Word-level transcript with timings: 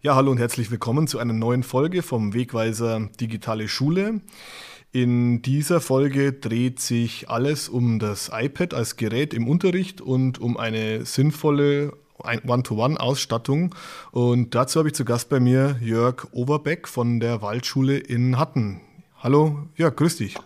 Ja, 0.00 0.14
hallo 0.14 0.30
und 0.30 0.38
herzlich 0.38 0.70
willkommen 0.70 1.08
zu 1.08 1.18
einer 1.18 1.32
neuen 1.32 1.64
Folge 1.64 2.04
vom 2.04 2.32
Wegweiser 2.32 3.10
Digitale 3.20 3.66
Schule. 3.66 4.20
In 4.92 5.42
dieser 5.42 5.80
Folge 5.80 6.32
dreht 6.32 6.78
sich 6.78 7.28
alles 7.28 7.68
um 7.68 7.98
das 7.98 8.30
iPad 8.32 8.74
als 8.74 8.94
Gerät 8.94 9.34
im 9.34 9.48
Unterricht 9.48 10.00
und 10.00 10.38
um 10.38 10.56
eine 10.56 11.04
sinnvolle 11.04 11.94
One-to-One-Ausstattung. 12.22 13.74
Und 14.12 14.54
dazu 14.54 14.78
habe 14.78 14.88
ich 14.88 14.94
zu 14.94 15.04
Gast 15.04 15.30
bei 15.30 15.40
mir 15.40 15.80
Jörg 15.80 16.28
Overbeck 16.30 16.86
von 16.86 17.18
der 17.18 17.42
Waldschule 17.42 17.98
in 17.98 18.38
Hatten. 18.38 18.80
Hallo, 19.16 19.66
Jörg, 19.74 19.96
grüß 19.96 20.18
dich. 20.18 20.36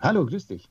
Hallo, 0.00 0.26
grüß 0.26 0.48
dich. 0.48 0.68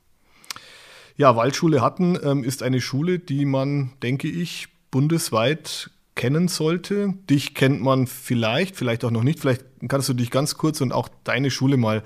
Ja, 1.16 1.34
Waldschule 1.34 1.80
Hatten 1.80 2.16
ähm, 2.22 2.44
ist 2.44 2.62
eine 2.62 2.80
Schule, 2.80 3.18
die 3.18 3.46
man, 3.46 3.94
denke 4.00 4.28
ich, 4.28 4.68
bundesweit 4.92 5.90
kennen 6.14 6.48
sollte. 6.48 7.14
Dich 7.28 7.54
kennt 7.54 7.80
man 7.80 8.06
vielleicht, 8.06 8.76
vielleicht 8.76 9.04
auch 9.04 9.10
noch 9.10 9.22
nicht. 9.22 9.40
Vielleicht 9.40 9.64
kannst 9.88 10.08
du 10.08 10.14
dich 10.14 10.30
ganz 10.30 10.56
kurz 10.56 10.80
und 10.80 10.92
auch 10.92 11.08
deine 11.24 11.50
Schule 11.50 11.76
mal 11.76 12.02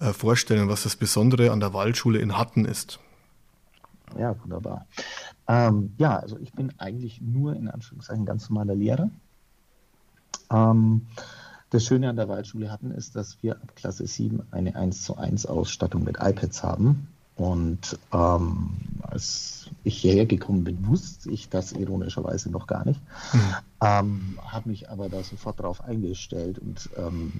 äh, 0.00 0.12
vorstellen, 0.12 0.68
was 0.68 0.82
das 0.82 0.96
Besondere 0.96 1.50
an 1.50 1.60
der 1.60 1.72
Waldschule 1.72 2.18
in 2.18 2.36
Hatten 2.36 2.64
ist. 2.64 3.00
Ja, 4.18 4.34
wunderbar. 4.42 4.86
Ähm, 5.48 5.94
ja, 5.98 6.16
also 6.18 6.38
ich 6.38 6.52
bin 6.52 6.72
eigentlich 6.78 7.20
nur 7.20 7.54
in 7.56 7.68
Anführungszeichen 7.68 8.24
ganz 8.24 8.48
normaler 8.48 8.74
Lehrer. 8.74 9.10
Ähm, 10.50 11.06
das 11.70 11.84
Schöne 11.84 12.08
an 12.08 12.16
der 12.16 12.28
Waldschule 12.28 12.70
Hatten 12.70 12.92
ist, 12.92 13.16
dass 13.16 13.42
wir 13.42 13.56
ab 13.56 13.74
Klasse 13.74 14.06
7 14.06 14.42
eine 14.52 14.76
1 14.76 15.02
zu 15.02 15.16
1 15.16 15.46
Ausstattung 15.46 16.04
mit 16.04 16.18
iPads 16.20 16.62
haben. 16.62 17.08
Und 17.36 17.98
ähm, 18.12 18.70
als 19.02 19.68
ich 19.84 19.98
hierher 19.98 20.26
gekommen 20.26 20.64
bin, 20.64 20.86
wusste 20.86 21.30
ich 21.30 21.48
das 21.48 21.72
ironischerweise 21.72 22.50
noch 22.50 22.66
gar 22.66 22.84
nicht. 22.86 23.00
Mhm. 23.32 23.54
Ähm, 23.82 24.38
habe 24.42 24.70
mich 24.70 24.88
aber 24.88 25.08
da 25.08 25.22
sofort 25.22 25.60
darauf 25.60 25.84
eingestellt 25.84 26.58
und 26.58 26.88
ähm, 26.96 27.32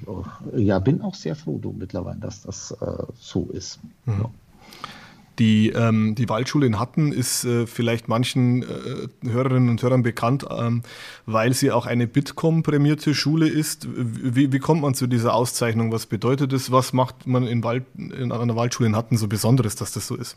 ja, 0.55 0.79
bin 0.79 1.01
auch 1.01 1.15
sehr 1.15 1.35
froh 1.35 1.59
du, 1.59 1.73
mittlerweile, 1.73 2.21
dass 2.21 2.43
das 2.43 2.73
äh, 2.73 3.05
so 3.19 3.47
ist. 3.47 3.79
Mhm. 4.05 4.21
Ja. 4.21 4.31
Die, 5.39 5.71
ähm, 5.71 6.15
die 6.15 6.29
Waldschule 6.29 6.67
in 6.67 6.79
Hatten 6.79 7.13
ist 7.13 7.45
äh, 7.45 7.67
vielleicht 7.67 8.09
manchen 8.09 8.63
äh, 8.63 9.29
Hörerinnen 9.29 9.69
und 9.69 9.83
Hörern 9.83 10.03
bekannt, 10.03 10.47
ähm, 10.51 10.83
weil 11.27 11.53
sie 11.53 11.71
auch 11.73 11.87
eine 11.87 12.07
Bitkom-prämierte 12.07 13.15
Schule 13.15 13.49
ist. 13.49 13.87
Wie, 13.95 14.53
wie 14.53 14.59
kommt 14.59 14.83
man 14.83 14.95
zu 14.95 15.07
dieser 15.07 15.35
Auszeichnung? 15.35 15.93
Was 15.93 16.07
bedeutet 16.07 16.53
das? 16.53 16.73
Was 16.73 16.93
macht 16.93 17.27
man 17.27 17.47
in, 17.47 17.63
Wald, 17.65 17.85
in 17.97 18.33
einer 18.33 18.57
Waldschule 18.57 18.89
in 18.89 18.97
Hatten 18.97 19.17
so 19.17 19.29
Besonderes, 19.29 19.77
dass 19.77 19.93
das 19.93 20.07
so 20.07 20.17
ist? 20.17 20.37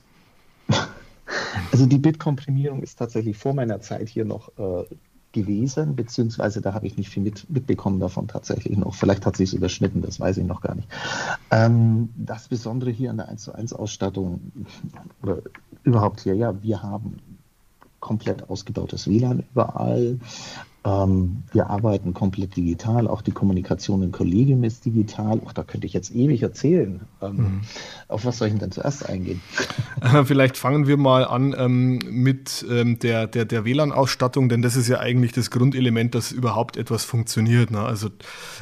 Also 1.72 1.86
die 1.86 2.00
Bitkom-Prämierung 2.00 2.82
ist 2.82 2.98
tatsächlich 2.98 3.38
vor 3.38 3.54
meiner 3.54 3.82
Zeit 3.82 4.10
hier 4.10 4.26
noch 4.26 4.50
äh, 4.58 4.84
gewesen, 5.32 5.96
beziehungsweise 5.96 6.62
da 6.62 6.74
habe 6.74 6.88
ich 6.88 6.98
nicht 6.98 7.10
viel 7.10 7.24
mit, 7.24 7.50
mitbekommen 7.50 8.00
davon 8.00 8.28
tatsächlich 8.28 8.78
noch. 8.78 8.96
Vielleicht 8.96 9.26
hat 9.26 9.38
sich 9.38 9.54
überschnitten, 9.54 10.02
das 10.02 10.20
weiß 10.20 10.38
ich 10.38 10.46
noch 10.46 10.62
gar 10.62 10.76
nicht. 10.76 10.88
Ähm, 11.52 12.10
das 12.16 12.48
Besondere 12.48 12.90
hier 12.90 13.12
an 13.12 13.18
der 13.18 13.30
1 13.30 13.44
zu 13.44 13.54
1 13.54 13.74
Ausstattung 13.74 14.52
oder 15.22 15.40
überhaupt 15.84 16.22
hier, 16.22 16.36
ja, 16.36 16.62
wir 16.64 16.82
haben 16.82 17.18
komplett 18.00 18.50
ausgebautes 18.50 19.08
WLAN 19.08 19.44
überall. 19.52 20.20
Ähm, 20.86 21.44
wir 21.52 21.70
arbeiten 21.70 22.14
komplett 22.14 22.56
digital, 22.56 23.08
auch 23.08 23.22
die 23.22 23.32
Kommunikation 23.32 24.02
im 24.02 24.12
Kollegium 24.12 24.64
ist 24.64 24.86
digital. 24.86 25.42
Auch 25.46 25.54
da 25.54 25.64
könnte 25.64 25.86
ich 25.86 25.94
jetzt 25.94 26.16
ewig 26.16 26.42
erzählen. 26.42 27.02
Ähm, 27.22 27.36
mhm. 27.36 27.62
Auf 28.08 28.26
was 28.26 28.38
soll 28.38 28.48
ich 28.48 28.58
denn 28.58 28.72
zuerst 28.72 29.08
eingehen? 29.08 29.42
Vielleicht 30.26 30.58
fangen 30.58 30.88
wir 30.88 30.98
mal 30.98 31.26
an 31.26 31.54
ähm, 31.58 32.00
mit 32.10 32.66
der, 32.70 33.28
der, 33.28 33.46
der 33.46 33.66
WLAN-Ausstattung, 33.66 34.50
denn 34.50 34.62
das 34.62 34.76
ist 34.76 34.88
ja 34.88 35.00
eigentlich 35.00 35.32
das 35.34 35.52
Grundelement, 35.52 36.16
dass 36.16 36.32
überhaupt 36.32 36.78
etwas 36.78 37.04
funktioniert. 37.04 37.72
Ne? 37.72 37.82
Also 37.82 38.10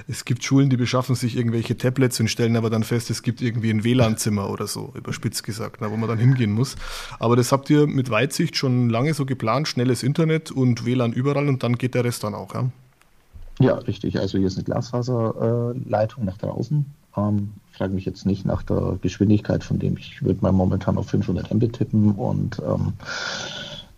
es 0.07 0.25
gibt 0.25 0.43
Schulen, 0.43 0.69
die 0.69 0.77
beschaffen 0.77 1.15
sich 1.15 1.37
irgendwelche 1.37 1.77
Tablets 1.77 2.19
und 2.19 2.29
stellen 2.29 2.55
aber 2.55 2.69
dann 2.69 2.83
fest, 2.83 3.09
es 3.09 3.21
gibt 3.21 3.41
irgendwie 3.41 3.69
ein 3.69 3.83
WLAN-Zimmer 3.83 4.49
oder 4.49 4.67
so, 4.67 4.93
überspitzt 4.95 5.43
gesagt, 5.43 5.81
ne, 5.81 5.91
wo 5.91 5.97
man 5.97 6.09
dann 6.09 6.17
hingehen 6.17 6.51
muss. 6.51 6.75
Aber 7.19 7.35
das 7.35 7.51
habt 7.51 7.69
ihr 7.69 7.87
mit 7.87 8.09
Weitsicht 8.09 8.55
schon 8.55 8.89
lange 8.89 9.13
so 9.13 9.25
geplant, 9.25 9.67
schnelles 9.67 10.03
Internet 10.03 10.51
und 10.51 10.85
WLAN 10.85 11.13
überall 11.13 11.47
und 11.47 11.63
dann 11.63 11.77
geht 11.77 11.93
der 11.93 12.03
Rest 12.03 12.16
dann 12.19 12.35
auch, 12.35 12.53
ja? 12.53 12.69
Ja, 13.59 13.73
richtig. 13.75 14.19
Also 14.19 14.37
hier 14.37 14.47
ist 14.47 14.57
eine 14.57 14.65
Glasfaserleitung 14.65 16.25
nach 16.25 16.37
draußen. 16.37 16.85
Ähm, 17.15 17.53
frage 17.71 17.93
mich 17.93 18.05
jetzt 18.05 18.25
nicht 18.25 18.45
nach 18.45 18.61
der 18.63 18.99
Geschwindigkeit, 19.01 19.63
von 19.63 19.79
dem 19.79 19.97
ich 19.97 20.23
würde 20.23 20.41
mal 20.41 20.51
momentan 20.51 20.97
auf 20.97 21.09
500 21.09 21.53
Mbit 21.53 21.73
tippen 21.73 22.11
und 22.11 22.59
ähm, 22.59 22.93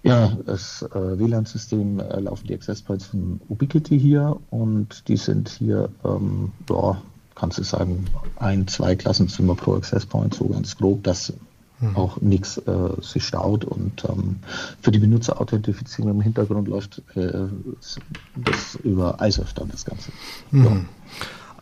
ja, 0.02 0.31
das 0.46 0.81
äh, 0.81 1.19
WLAN-System 1.19 2.00
äh, 2.00 2.19
laufen 2.22 2.47
die 2.47 2.53
Access 2.53 2.81
Points 2.81 3.07
von 3.07 3.41
Ubiquiti 3.50 4.00
hier 4.00 4.38
und 4.50 5.07
die 5.09 5.18
sind 5.18 5.50
hier, 5.50 5.90
ähm, 6.06 6.53
ja, 6.69 7.01
kannst 7.36 7.57
du 7.57 7.63
sagen, 7.63 8.06
ein, 8.38 8.66
zwei 8.68 8.96
Klassenzimmer 8.96 9.56
pro 9.56 9.75
Access 9.75 10.06
Point, 10.06 10.36
so 10.36 10.47
ganz 10.47 10.78
grob. 10.78 11.03
Das 11.03 11.34
mhm. 11.80 11.96
auch 11.96 12.22
nichts 12.22 12.58
äh, 12.58 13.02
sich 13.02 13.26
staut 13.26 13.66
und 13.66 14.04
ähm, 14.10 14.38
für 14.82 14.92
die 14.92 15.00
Benutzerauthentifizierung 15.00 16.12
im 16.12 16.22
Hintergrund 16.22 16.68
läuft 16.68 17.02
äh, 17.16 17.48
das 18.36 18.76
über 18.84 19.18
iSurf 19.22 19.54
dann 19.54 19.70
das 19.70 19.86
Ganze. 19.86 20.12
Mhm. 20.52 20.88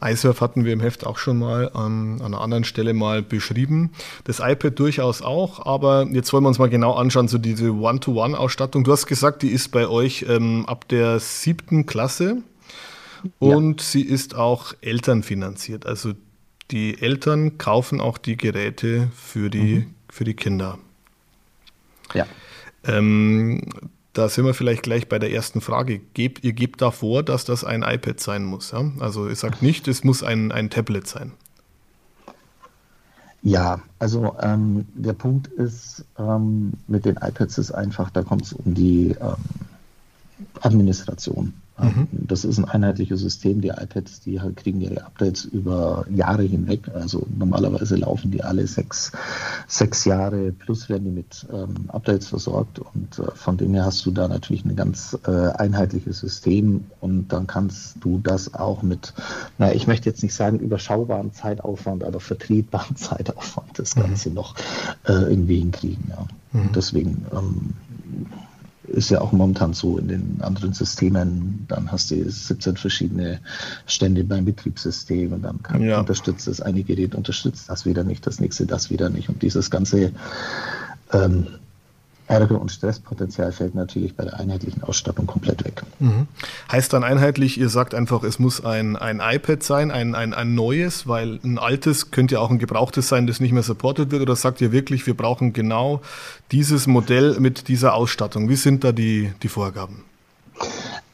Ja. 0.01 0.09
iSurf 0.09 0.41
hatten 0.41 0.65
wir 0.65 0.73
im 0.73 0.79
Heft 0.79 1.05
auch 1.05 1.17
schon 1.17 1.37
mal 1.37 1.69
an, 1.73 2.21
an, 2.21 2.33
einer 2.33 2.41
anderen 2.41 2.63
Stelle 2.63 2.93
mal 2.93 3.21
beschrieben. 3.21 3.91
Das 4.23 4.39
iPad 4.39 4.77
durchaus 4.77 5.21
auch, 5.21 5.65
aber 5.65 6.07
jetzt 6.11 6.31
wollen 6.33 6.43
wir 6.43 6.49
uns 6.49 6.59
mal 6.59 6.69
genau 6.69 6.93
anschauen, 6.93 7.27
so 7.27 7.37
diese 7.37 7.71
One-to-One-Ausstattung. 7.71 8.83
Du 8.83 8.91
hast 8.91 9.05
gesagt, 9.05 9.41
die 9.41 9.49
ist 9.49 9.69
bei 9.69 9.87
euch 9.87 10.25
ähm, 10.27 10.65
ab 10.67 10.87
der 10.87 11.19
siebten 11.19 11.85
Klasse 11.85 12.37
und 13.39 13.81
ja. 13.81 13.87
sie 13.87 14.01
ist 14.01 14.35
auch 14.35 14.73
elternfinanziert. 14.81 15.85
Also 15.85 16.13
die 16.69 17.01
Eltern 17.01 17.57
kaufen 17.57 18.01
auch 18.01 18.17
die 18.17 18.35
Geräte 18.35 19.09
für 19.15 19.49
die 19.49 19.75
mhm 19.75 19.96
für 20.17 20.23
die 20.23 20.33
Kinder. 20.33 20.77
Ja. 22.13 22.25
Ähm, 22.83 23.61
da 24.13 24.29
sind 24.29 24.45
wir 24.45 24.55
vielleicht 24.55 24.81
gleich 24.81 25.07
bei 25.07 25.19
der 25.19 25.31
ersten 25.31 25.61
Frage. 25.61 25.99
Gebt, 25.99 26.43
ihr 26.43 26.53
gebt 26.53 26.81
da 26.81 26.89
vor, 26.89 27.21
dass 27.21 27.45
das 27.45 27.63
ein 27.63 27.83
iPad 27.83 28.19
sein 28.19 28.43
muss. 28.43 28.71
Ja? 28.71 28.91
Also 28.99 29.27
ihr 29.29 29.35
sagt 29.35 29.61
nicht, 29.61 29.87
es 29.87 30.03
muss 30.03 30.23
ein, 30.23 30.51
ein 30.51 30.71
Tablet 30.71 31.07
sein. 31.07 31.33
Ja, 33.43 33.79
also 33.99 34.35
ähm, 34.41 34.87
der 34.95 35.13
Punkt 35.13 35.47
ist, 35.47 36.03
ähm, 36.17 36.73
mit 36.87 37.05
den 37.05 37.17
iPads 37.17 37.59
ist 37.59 37.71
einfach, 37.71 38.09
da 38.09 38.23
kommt 38.23 38.45
es 38.45 38.53
um 38.53 38.73
die 38.73 39.15
ähm, 39.21 39.35
Administration. 40.61 41.53
Mhm. 41.79 42.07
Das 42.11 42.43
ist 42.43 42.57
ein 42.57 42.65
einheitliches 42.65 43.21
System. 43.21 43.61
Die 43.61 43.69
iPads, 43.69 44.21
die 44.21 44.39
kriegen 44.55 44.81
ihre 44.81 45.05
Updates 45.05 45.45
über 45.45 46.05
Jahre 46.09 46.43
hinweg. 46.43 46.89
Also 46.93 47.25
normalerweise 47.37 47.95
laufen 47.95 48.31
die 48.31 48.43
alle 48.43 48.65
sechs, 48.67 49.11
sechs 49.67 50.05
Jahre 50.05 50.51
plus 50.51 50.89
werden 50.89 51.05
die 51.05 51.11
mit 51.11 51.45
ähm, 51.51 51.89
Updates 51.89 52.27
versorgt. 52.27 52.79
Und 52.79 53.19
äh, 53.19 53.31
von 53.35 53.57
dem 53.57 53.73
her 53.73 53.85
hast 53.85 54.05
du 54.05 54.11
da 54.11 54.27
natürlich 54.27 54.65
ein 54.65 54.75
ganz 54.75 55.17
äh, 55.27 55.31
einheitliches 55.31 56.19
System 56.19 56.85
und 56.99 57.27
dann 57.29 57.47
kannst 57.47 57.97
du 58.01 58.19
das 58.19 58.53
auch 58.53 58.81
mit, 58.81 59.13
na, 59.57 59.73
ich 59.73 59.87
möchte 59.87 60.09
jetzt 60.09 60.23
nicht 60.23 60.33
sagen 60.33 60.59
überschaubaren 60.59 61.33
Zeitaufwand, 61.33 62.03
aber 62.03 62.19
vertretbaren 62.19 62.95
Zeitaufwand 62.95 63.77
das 63.77 63.95
mhm. 63.95 64.01
Ganze 64.01 64.29
mhm. 64.29 64.35
noch 64.35 64.55
äh, 65.07 65.13
irgendwie 65.13 65.59
hinkriegen. 65.59 66.05
Ja. 66.09 66.25
Mhm. 66.53 66.69
Deswegen 66.73 67.25
ähm, 67.31 67.73
ist 68.87 69.09
ja 69.09 69.21
auch 69.21 69.31
momentan 69.31 69.73
so 69.73 69.97
in 69.97 70.07
den 70.07 70.37
anderen 70.41 70.73
Systemen. 70.73 71.65
Dann 71.67 71.91
hast 71.91 72.11
du 72.11 72.29
17 72.29 72.77
verschiedene 72.77 73.39
Stände 73.85 74.23
beim 74.23 74.45
Betriebssystem 74.45 75.33
und 75.33 75.43
dann 75.43 75.61
kann, 75.61 75.83
ja. 75.83 75.99
unterstützt 75.99 76.47
das 76.47 76.61
eine 76.61 76.83
Gerät, 76.83 77.15
unterstützt 77.15 77.69
das 77.69 77.85
wieder 77.85 78.03
nicht, 78.03 78.25
das 78.25 78.39
nächste 78.39 78.65
das 78.65 78.89
wieder 78.89 79.09
nicht. 79.09 79.29
Und 79.29 79.41
dieses 79.41 79.69
ganze 79.69 80.11
ähm, 81.11 81.47
Ärger 82.27 82.59
und 82.59 82.71
Stresspotenzial 82.71 83.51
fällt 83.51 83.75
natürlich 83.75 84.15
bei 84.15 84.25
der 84.25 84.39
einheitlichen 84.39 84.83
Ausstattung 84.83 85.27
komplett 85.27 85.63
weg. 85.63 85.83
Mhm. 85.99 86.27
Heißt 86.71 86.91
dann 86.91 87.03
einheitlich, 87.03 87.57
ihr 87.57 87.69
sagt 87.69 87.95
einfach, 87.95 88.23
es 88.23 88.39
muss 88.39 88.63
ein, 88.63 88.95
ein 88.97 89.21
iPad 89.23 89.63
sein, 89.63 89.89
ein, 89.89 90.15
ein, 90.15 90.33
ein 90.33 90.53
neues, 90.53 91.07
weil 91.07 91.39
ein 91.43 91.57
altes 91.57 92.11
könnte 92.11 92.35
ja 92.35 92.41
auch 92.41 92.49
ein 92.49 92.59
gebrauchtes 92.59 93.07
sein, 93.07 93.25
das 93.25 93.39
nicht 93.39 93.53
mehr 93.53 93.63
supported 93.63 94.11
wird, 94.11 94.21
oder 94.21 94.35
sagt 94.35 94.59
ihr 94.59 94.71
wirklich, 94.71 95.07
wir 95.07 95.15
brauchen 95.15 95.53
genau 95.53 96.01
dieses 96.51 96.85
Modell 96.87 97.39
mit 97.39 97.69
dieser 97.69 97.93
Ausstattung? 97.93 98.49
Wie 98.49 98.55
sind 98.55 98.83
da 98.83 98.91
die, 98.91 99.31
die 99.43 99.47
Vorgaben? 99.47 100.03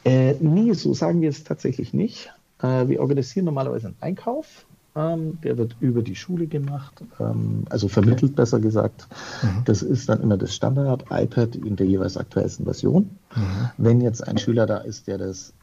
Äh, 0.06 0.34
nee, 0.40 0.74
so 0.74 0.94
sagen 0.94 1.22
wir 1.22 1.30
es 1.30 1.44
tatsächlich 1.44 1.94
nicht. 1.94 2.32
Äh, 2.62 2.88
wir 2.88 3.00
organisieren 3.00 3.46
normalerweise 3.46 3.88
einen 3.88 3.98
Einkauf 4.02 4.66
ähm, 4.95 5.40
der 5.42 5.57
wird 5.57 5.75
über 5.80 6.01
die 6.01 6.16
Schule 6.16 6.48
gemacht, 6.48 7.04
ähm, 7.19 7.66
also 7.69 7.88
vermittelt 7.88 8.36
besser 8.36 8.60
gesagt. 8.60 9.07
Mhm. 9.42 9.63
Das 9.66 9.81
ist 9.81 10.10
dann 10.10 10.22
immer 10.22 10.38
das 10.38 10.54
Standard-iPad 10.54 11.56
in 11.56 11.75
der 11.75 11.88
jeweils 11.88 12.18
aktuellsten 12.18 12.66
Version. 12.66 13.10
Mhm. 13.36 13.69
Wenn 13.78 14.01
jetzt 14.01 14.28
ein 14.28 14.38
Schüler 14.38 14.66
da 14.66 14.78
ist, 14.78 15.07
der 15.07 15.18
das 15.18 15.54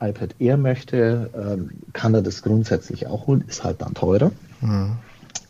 iPad 0.00 0.34
Air 0.38 0.56
möchte, 0.56 1.30
ähm, 1.34 1.70
kann 1.92 2.14
er 2.14 2.22
das 2.22 2.42
grundsätzlich 2.42 3.06
auch 3.06 3.26
holen, 3.26 3.44
ist 3.46 3.64
halt 3.64 3.82
dann 3.82 3.94
teurer. 3.94 4.32
Mhm. 4.60 4.92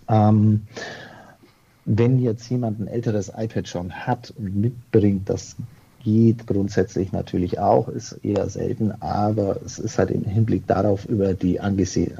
Ähm, 0.08 0.62
wenn 1.84 2.18
jetzt 2.18 2.48
jemand 2.50 2.80
ein 2.80 2.88
älteres 2.88 3.30
iPad 3.36 3.68
schon 3.68 3.92
hat 3.92 4.32
und 4.36 4.56
mitbringt, 4.56 5.28
das 5.28 5.56
geht 6.02 6.46
grundsätzlich 6.46 7.12
natürlich 7.12 7.58
auch, 7.58 7.88
ist 7.88 8.12
eher 8.22 8.48
selten, 8.48 8.92
aber 9.00 9.60
es 9.64 9.78
ist 9.78 9.98
halt 9.98 10.10
im 10.10 10.24
Hinblick 10.24 10.66
darauf 10.66 11.06
über 11.06 11.32
die 11.34 11.60
angese 11.60 12.10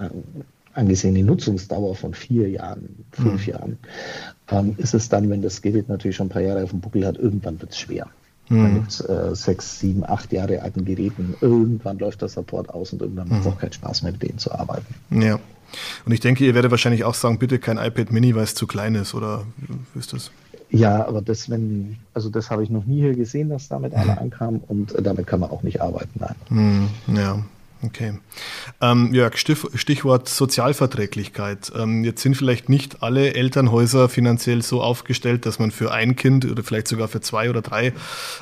angesehene 0.74 1.22
Nutzungsdauer 1.22 1.94
von 1.94 2.14
vier 2.14 2.48
Jahren, 2.50 3.04
fünf 3.12 3.46
mhm. 3.46 3.52
Jahren, 3.52 3.78
ähm, 4.50 4.74
ist 4.78 4.94
es 4.94 5.08
dann, 5.08 5.30
wenn 5.30 5.42
das 5.42 5.62
Gerät 5.62 5.88
natürlich 5.88 6.16
schon 6.16 6.26
ein 6.26 6.30
paar 6.30 6.42
Jahre 6.42 6.64
auf 6.64 6.70
dem 6.70 6.80
Buckel 6.80 7.06
hat, 7.06 7.16
irgendwann 7.16 7.60
wird 7.60 7.72
es 7.72 7.78
schwer. 7.78 8.06
Mhm. 8.48 8.74
Mit 8.74 9.08
äh, 9.08 9.34
sechs, 9.34 9.78
sieben, 9.78 10.04
acht 10.04 10.32
Jahre 10.32 10.60
alten 10.60 10.84
Geräten, 10.84 11.34
irgendwann 11.40 11.98
läuft 11.98 12.20
der 12.20 12.28
Support 12.28 12.68
aus 12.68 12.92
und 12.92 13.00
irgendwann 13.00 13.28
macht 13.28 13.40
es 13.40 13.46
mhm. 13.46 13.52
auch 13.52 13.58
keinen 13.58 13.72
Spaß 13.72 14.02
mehr, 14.02 14.12
mit 14.12 14.22
denen 14.22 14.38
zu 14.38 14.52
arbeiten. 14.52 14.94
Ja. 15.10 15.38
Und 16.04 16.12
ich 16.12 16.20
denke, 16.20 16.44
ihr 16.44 16.54
werdet 16.54 16.70
wahrscheinlich 16.70 17.04
auch 17.04 17.14
sagen, 17.14 17.38
bitte 17.38 17.58
kein 17.58 17.78
iPad 17.78 18.12
Mini, 18.12 18.34
weil 18.34 18.44
es 18.44 18.54
zu 18.54 18.66
klein 18.66 18.94
ist, 18.94 19.14
oder 19.14 19.44
wie 19.94 19.98
ist 19.98 20.12
das? 20.12 20.30
Ja, 20.70 21.06
aber 21.06 21.22
das, 21.22 21.48
wenn, 21.50 21.96
also 22.12 22.28
das 22.28 22.50
habe 22.50 22.62
ich 22.62 22.70
noch 22.70 22.84
nie 22.84 23.00
hier 23.00 23.14
gesehen, 23.14 23.48
dass 23.48 23.68
damit 23.68 23.94
einer 23.94 24.20
ankam 24.20 24.60
und 24.68 24.94
damit 25.00 25.26
kann 25.26 25.40
man 25.40 25.50
auch 25.50 25.62
nicht 25.62 25.80
arbeiten, 25.80 26.20
nein. 26.20 26.88
Ja. 27.16 27.44
Okay. 27.86 28.18
Ähm, 28.80 29.12
Jörg, 29.12 29.36
Stichwort 29.36 30.28
Sozialverträglichkeit. 30.28 31.70
Ähm, 31.76 32.02
jetzt 32.02 32.22
sind 32.22 32.34
vielleicht 32.34 32.70
nicht 32.70 33.02
alle 33.02 33.34
Elternhäuser 33.34 34.08
finanziell 34.08 34.62
so 34.62 34.82
aufgestellt, 34.82 35.44
dass 35.44 35.58
man 35.58 35.70
für 35.70 35.92
ein 35.92 36.16
Kind 36.16 36.50
oder 36.50 36.62
vielleicht 36.62 36.88
sogar 36.88 37.08
für 37.08 37.20
zwei 37.20 37.50
oder 37.50 37.60
drei 37.60 37.92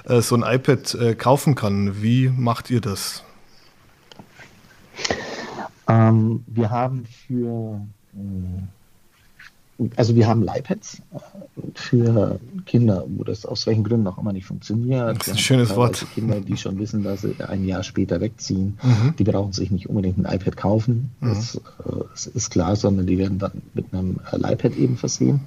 äh, 0.04 0.20
so 0.20 0.36
ein 0.36 0.42
iPad 0.42 0.94
äh, 0.94 1.14
kaufen 1.16 1.56
kann. 1.56 2.02
Wie 2.02 2.28
macht 2.28 2.70
ihr 2.70 2.80
das? 2.80 3.24
Ähm, 5.88 6.44
wir 6.46 6.70
haben 6.70 7.04
für 7.26 7.80
äh, 8.14 8.62
also 9.96 10.14
wir 10.14 10.26
haben 10.26 10.42
iPads 10.42 10.98
äh, 11.12 11.18
für 11.74 12.38
Kinder, 12.66 13.04
wo 13.08 13.24
das 13.24 13.46
aus 13.46 13.66
welchen 13.66 13.84
Gründen 13.84 14.06
auch 14.06 14.18
immer 14.18 14.32
nicht 14.32 14.46
funktioniert. 14.46 15.18
Das 15.18 15.28
ist 15.28 15.32
ein 15.34 15.38
schönes 15.38 15.76
Wort. 15.76 16.06
Kinder, 16.14 16.40
die 16.40 16.56
schon 16.56 16.78
wissen, 16.78 17.02
dass 17.02 17.22
sie 17.22 17.34
ein 17.46 17.64
Jahr 17.64 17.82
später 17.82 18.20
wegziehen, 18.20 18.78
mhm. 18.82 19.14
die 19.18 19.24
brauchen 19.24 19.52
sich 19.52 19.70
nicht 19.70 19.88
unbedingt 19.88 20.18
ein 20.18 20.32
iPad 20.32 20.56
kaufen. 20.56 21.10
Mhm. 21.20 21.28
Das, 21.28 21.60
das, 22.12 22.26
äh, 22.26 22.30
ist 22.36 22.50
klar, 22.50 22.76
sondern 22.76 23.06
die 23.06 23.18
werden 23.18 23.38
dann 23.38 23.62
mit 23.74 23.92
einem 23.92 24.20
äh, 24.32 24.52
iPad 24.52 24.76
eben 24.76 24.96
versehen. 24.96 25.40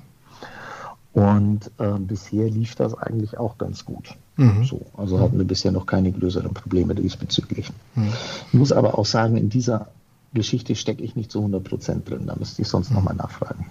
Und 1.13 1.71
äh, 1.77 1.97
bisher 1.97 2.49
lief 2.49 2.75
das 2.75 2.93
eigentlich 2.93 3.37
auch 3.37 3.57
ganz 3.57 3.85
gut. 3.85 4.15
Mhm. 4.35 4.65
So, 4.65 4.81
also 4.97 5.19
hatten 5.21 5.37
wir 5.37 5.45
bisher 5.45 5.71
noch 5.71 5.85
keine 5.85 6.11
größeren 6.11 6.53
Probleme 6.53 6.93
diesbezüglich. 6.93 7.71
Mhm. 7.95 8.09
Ich 8.47 8.53
muss 8.53 8.73
aber 8.73 8.99
auch 8.99 9.05
sagen, 9.05 9.37
in 9.37 9.49
dieser 9.49 9.87
Geschichte 10.35 10.75
stecke 10.75 11.03
ich 11.03 11.15
nicht 11.15 11.31
zu 11.31 11.43
100% 11.43 12.03
drin. 12.03 12.27
Da 12.27 12.35
müsste 12.35 12.61
ich 12.61 12.67
sonst 12.67 12.91
mhm. 12.91 12.97
nochmal 12.97 13.15
nachfragen. 13.15 13.65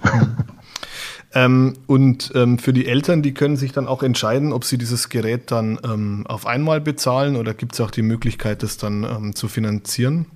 ähm, 1.34 1.74
und 1.86 2.32
ähm, 2.34 2.58
für 2.58 2.72
die 2.72 2.86
Eltern, 2.86 3.22
die 3.22 3.32
können 3.32 3.56
sich 3.56 3.70
dann 3.70 3.86
auch 3.86 4.02
entscheiden, 4.02 4.52
ob 4.52 4.64
sie 4.64 4.78
dieses 4.78 5.08
Gerät 5.08 5.52
dann 5.52 5.78
ähm, 5.84 6.26
auf 6.26 6.46
einmal 6.46 6.80
bezahlen 6.80 7.36
oder 7.36 7.54
gibt 7.54 7.74
es 7.74 7.80
auch 7.80 7.92
die 7.92 8.02
Möglichkeit, 8.02 8.64
das 8.64 8.76
dann 8.76 9.04
ähm, 9.04 9.34
zu 9.36 9.46
finanzieren? 9.46 10.26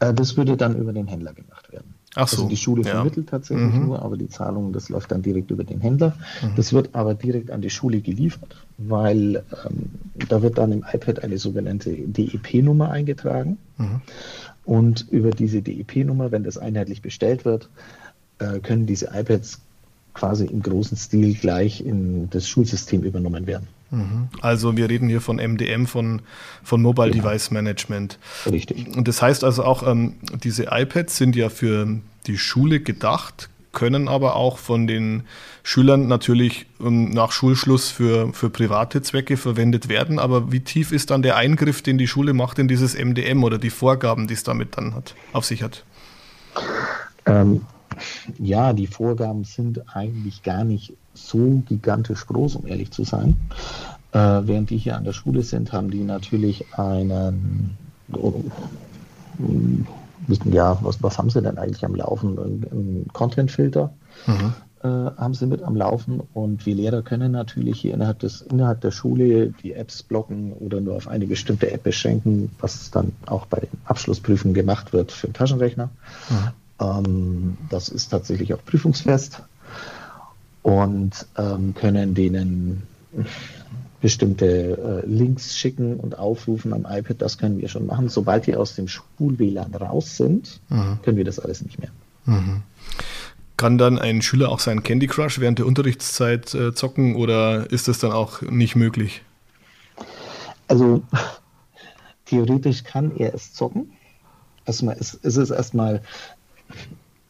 Äh, 0.00 0.12
das 0.12 0.36
würde 0.36 0.58
dann 0.58 0.76
über 0.76 0.92
den 0.92 1.06
Händler 1.06 1.32
gemacht 1.32 1.72
werden. 1.72 1.94
Ach 2.14 2.28
so. 2.28 2.38
Also 2.38 2.48
die 2.48 2.56
Schule 2.56 2.84
vermittelt 2.84 3.26
ja. 3.26 3.38
tatsächlich 3.38 3.72
mhm. 3.72 3.86
nur, 3.86 4.02
aber 4.02 4.16
die 4.16 4.28
Zahlung, 4.28 4.72
das 4.72 4.90
läuft 4.90 5.12
dann 5.12 5.22
direkt 5.22 5.50
über 5.50 5.64
den 5.64 5.80
Händler. 5.80 6.14
Mhm. 6.42 6.56
Das 6.56 6.72
wird 6.72 6.90
aber 6.94 7.14
direkt 7.14 7.50
an 7.50 7.62
die 7.62 7.70
Schule 7.70 8.00
geliefert, 8.00 8.56
weil 8.76 9.42
ähm, 9.64 9.90
da 10.28 10.42
wird 10.42 10.58
dann 10.58 10.72
im 10.72 10.84
iPad 10.92 11.22
eine 11.22 11.38
sogenannte 11.38 11.90
DEP-Nummer 11.90 12.90
eingetragen. 12.90 13.56
Mhm. 13.78 14.02
Und 14.64 15.06
über 15.10 15.30
diese 15.30 15.62
DEP-Nummer, 15.62 16.30
wenn 16.30 16.44
das 16.44 16.58
einheitlich 16.58 17.02
bestellt 17.02 17.44
wird, 17.44 17.68
äh, 18.38 18.60
können 18.60 18.86
diese 18.86 19.10
iPads 19.12 19.60
quasi 20.14 20.46
im 20.46 20.62
großen 20.62 20.96
Stil 20.96 21.34
gleich 21.34 21.80
in 21.80 22.28
das 22.30 22.48
Schulsystem 22.48 23.02
übernommen 23.02 23.46
werden. 23.46 23.66
Mhm. 23.90 24.28
Also 24.40 24.76
wir 24.76 24.88
reden 24.88 25.08
hier 25.08 25.20
von 25.20 25.36
MDM, 25.36 25.86
von, 25.86 26.22
von 26.62 26.82
Mobile 26.82 27.10
genau. 27.10 27.24
Device 27.28 27.50
Management. 27.50 28.18
Richtig. 28.50 28.96
Und 28.96 29.08
das 29.08 29.22
heißt 29.22 29.44
also 29.44 29.64
auch, 29.64 29.86
ähm, 29.86 30.14
diese 30.42 30.66
iPads 30.70 31.16
sind 31.16 31.36
ja 31.36 31.48
für 31.48 32.00
die 32.26 32.38
Schule 32.38 32.80
gedacht, 32.80 33.48
können 33.72 34.08
aber 34.08 34.36
auch 34.36 34.58
von 34.58 34.86
den 34.86 35.24
Schülern 35.62 36.06
natürlich 36.06 36.66
ähm, 36.80 37.10
nach 37.10 37.32
Schulschluss 37.32 37.90
für, 37.90 38.32
für 38.32 38.50
private 38.50 39.02
Zwecke 39.02 39.36
verwendet 39.36 39.88
werden. 39.88 40.18
Aber 40.18 40.52
wie 40.52 40.60
tief 40.60 40.92
ist 40.92 41.10
dann 41.10 41.22
der 41.22 41.36
Eingriff, 41.36 41.82
den 41.82 41.98
die 41.98 42.06
Schule 42.06 42.34
macht 42.34 42.58
in 42.58 42.68
dieses 42.68 42.94
MDM 42.94 43.42
oder 43.44 43.58
die 43.58 43.70
Vorgaben, 43.70 44.26
die 44.26 44.34
es 44.34 44.44
damit 44.44 44.76
dann 44.76 44.94
hat, 44.94 45.14
auf 45.32 45.44
sich 45.44 45.62
hat? 45.62 45.84
Ähm, 47.26 47.62
ja, 48.38 48.72
die 48.72 48.86
Vorgaben 48.86 49.44
sind 49.44 49.82
eigentlich 49.94 50.42
gar 50.42 50.64
nicht 50.64 50.94
so 51.14 51.62
gigantisch 51.66 52.26
groß, 52.26 52.56
um 52.56 52.66
ehrlich 52.66 52.90
zu 52.90 53.04
sein. 53.04 53.36
Äh, 54.12 54.18
während 54.18 54.70
die 54.70 54.78
hier 54.78 54.96
an 54.96 55.04
der 55.04 55.12
Schule 55.12 55.42
sind, 55.42 55.72
haben 55.72 55.90
die 55.90 56.02
natürlich 56.02 56.64
einen 56.74 57.76
wissen, 60.26 60.52
ja, 60.52 60.78
was, 60.82 61.02
was 61.02 61.18
haben 61.18 61.30
sie 61.30 61.42
denn 61.42 61.58
eigentlich 61.58 61.84
am 61.84 61.94
Laufen? 61.94 62.38
Ein 62.38 63.06
Content-Filter 63.12 63.92
mhm. 64.26 64.54
äh, 64.82 64.88
haben 64.88 65.34
sie 65.34 65.46
mit 65.46 65.62
am 65.62 65.76
Laufen 65.76 66.20
und 66.34 66.66
wir 66.66 66.74
Lehrer 66.74 67.02
können 67.02 67.32
natürlich 67.32 67.80
hier 67.80 67.94
innerhalb, 67.94 68.18
des, 68.20 68.42
innerhalb 68.42 68.80
der 68.80 68.90
Schule 68.90 69.48
die 69.62 69.72
Apps 69.72 70.02
blocken 70.02 70.52
oder 70.52 70.80
nur 70.80 70.96
auf 70.96 71.08
eine 71.08 71.26
bestimmte 71.26 71.70
App 71.70 71.82
beschränken, 71.82 72.50
was 72.60 72.90
dann 72.90 73.12
auch 73.26 73.46
bei 73.46 73.60
den 73.60 73.70
Abschlussprüfungen 73.84 74.54
gemacht 74.54 74.92
wird 74.92 75.12
für 75.12 75.28
den 75.28 75.34
Taschenrechner. 75.34 75.90
Mhm. 76.30 76.48
Ähm, 76.80 77.56
das 77.70 77.88
ist 77.88 78.08
tatsächlich 78.08 78.54
auch 78.54 78.64
prüfungsfest 78.64 79.42
und 80.62 81.26
ähm, 81.36 81.74
können 81.74 82.14
denen 82.14 82.82
bestimmte 84.02 85.02
äh, 85.04 85.06
Links 85.06 85.56
schicken 85.56 85.96
und 85.96 86.18
aufrufen 86.18 86.74
am 86.74 86.86
iPad, 86.88 87.22
das 87.22 87.38
können 87.38 87.58
wir 87.60 87.68
schon 87.68 87.86
machen. 87.86 88.08
Sobald 88.08 88.46
wir 88.46 88.60
aus 88.60 88.74
dem 88.74 88.88
Schul-WLAN 88.88 89.74
raus 89.74 90.16
sind, 90.16 90.60
mhm. 90.68 90.98
können 91.02 91.16
wir 91.16 91.24
das 91.24 91.38
alles 91.38 91.62
nicht 91.62 91.78
mehr. 91.78 91.90
Mhm. 92.26 92.62
Kann 93.56 93.78
dann 93.78 93.98
ein 93.98 94.20
Schüler 94.20 94.50
auch 94.50 94.58
seinen 94.58 94.82
Candy 94.82 95.06
Crush 95.06 95.38
während 95.38 95.60
der 95.60 95.66
Unterrichtszeit 95.66 96.52
äh, 96.52 96.74
zocken 96.74 97.14
oder 97.14 97.70
ist 97.70 97.86
das 97.86 98.00
dann 98.00 98.10
auch 98.10 98.42
nicht 98.42 98.74
möglich? 98.74 99.22
Also 100.66 101.02
theoretisch 102.26 102.82
kann 102.82 103.16
er 103.16 103.32
es 103.34 103.54
zocken. 103.54 103.92
Erstmal 104.66 104.96
ist, 104.96 105.14
ist 105.14 105.36
es 105.36 105.50
erstmal 105.50 106.02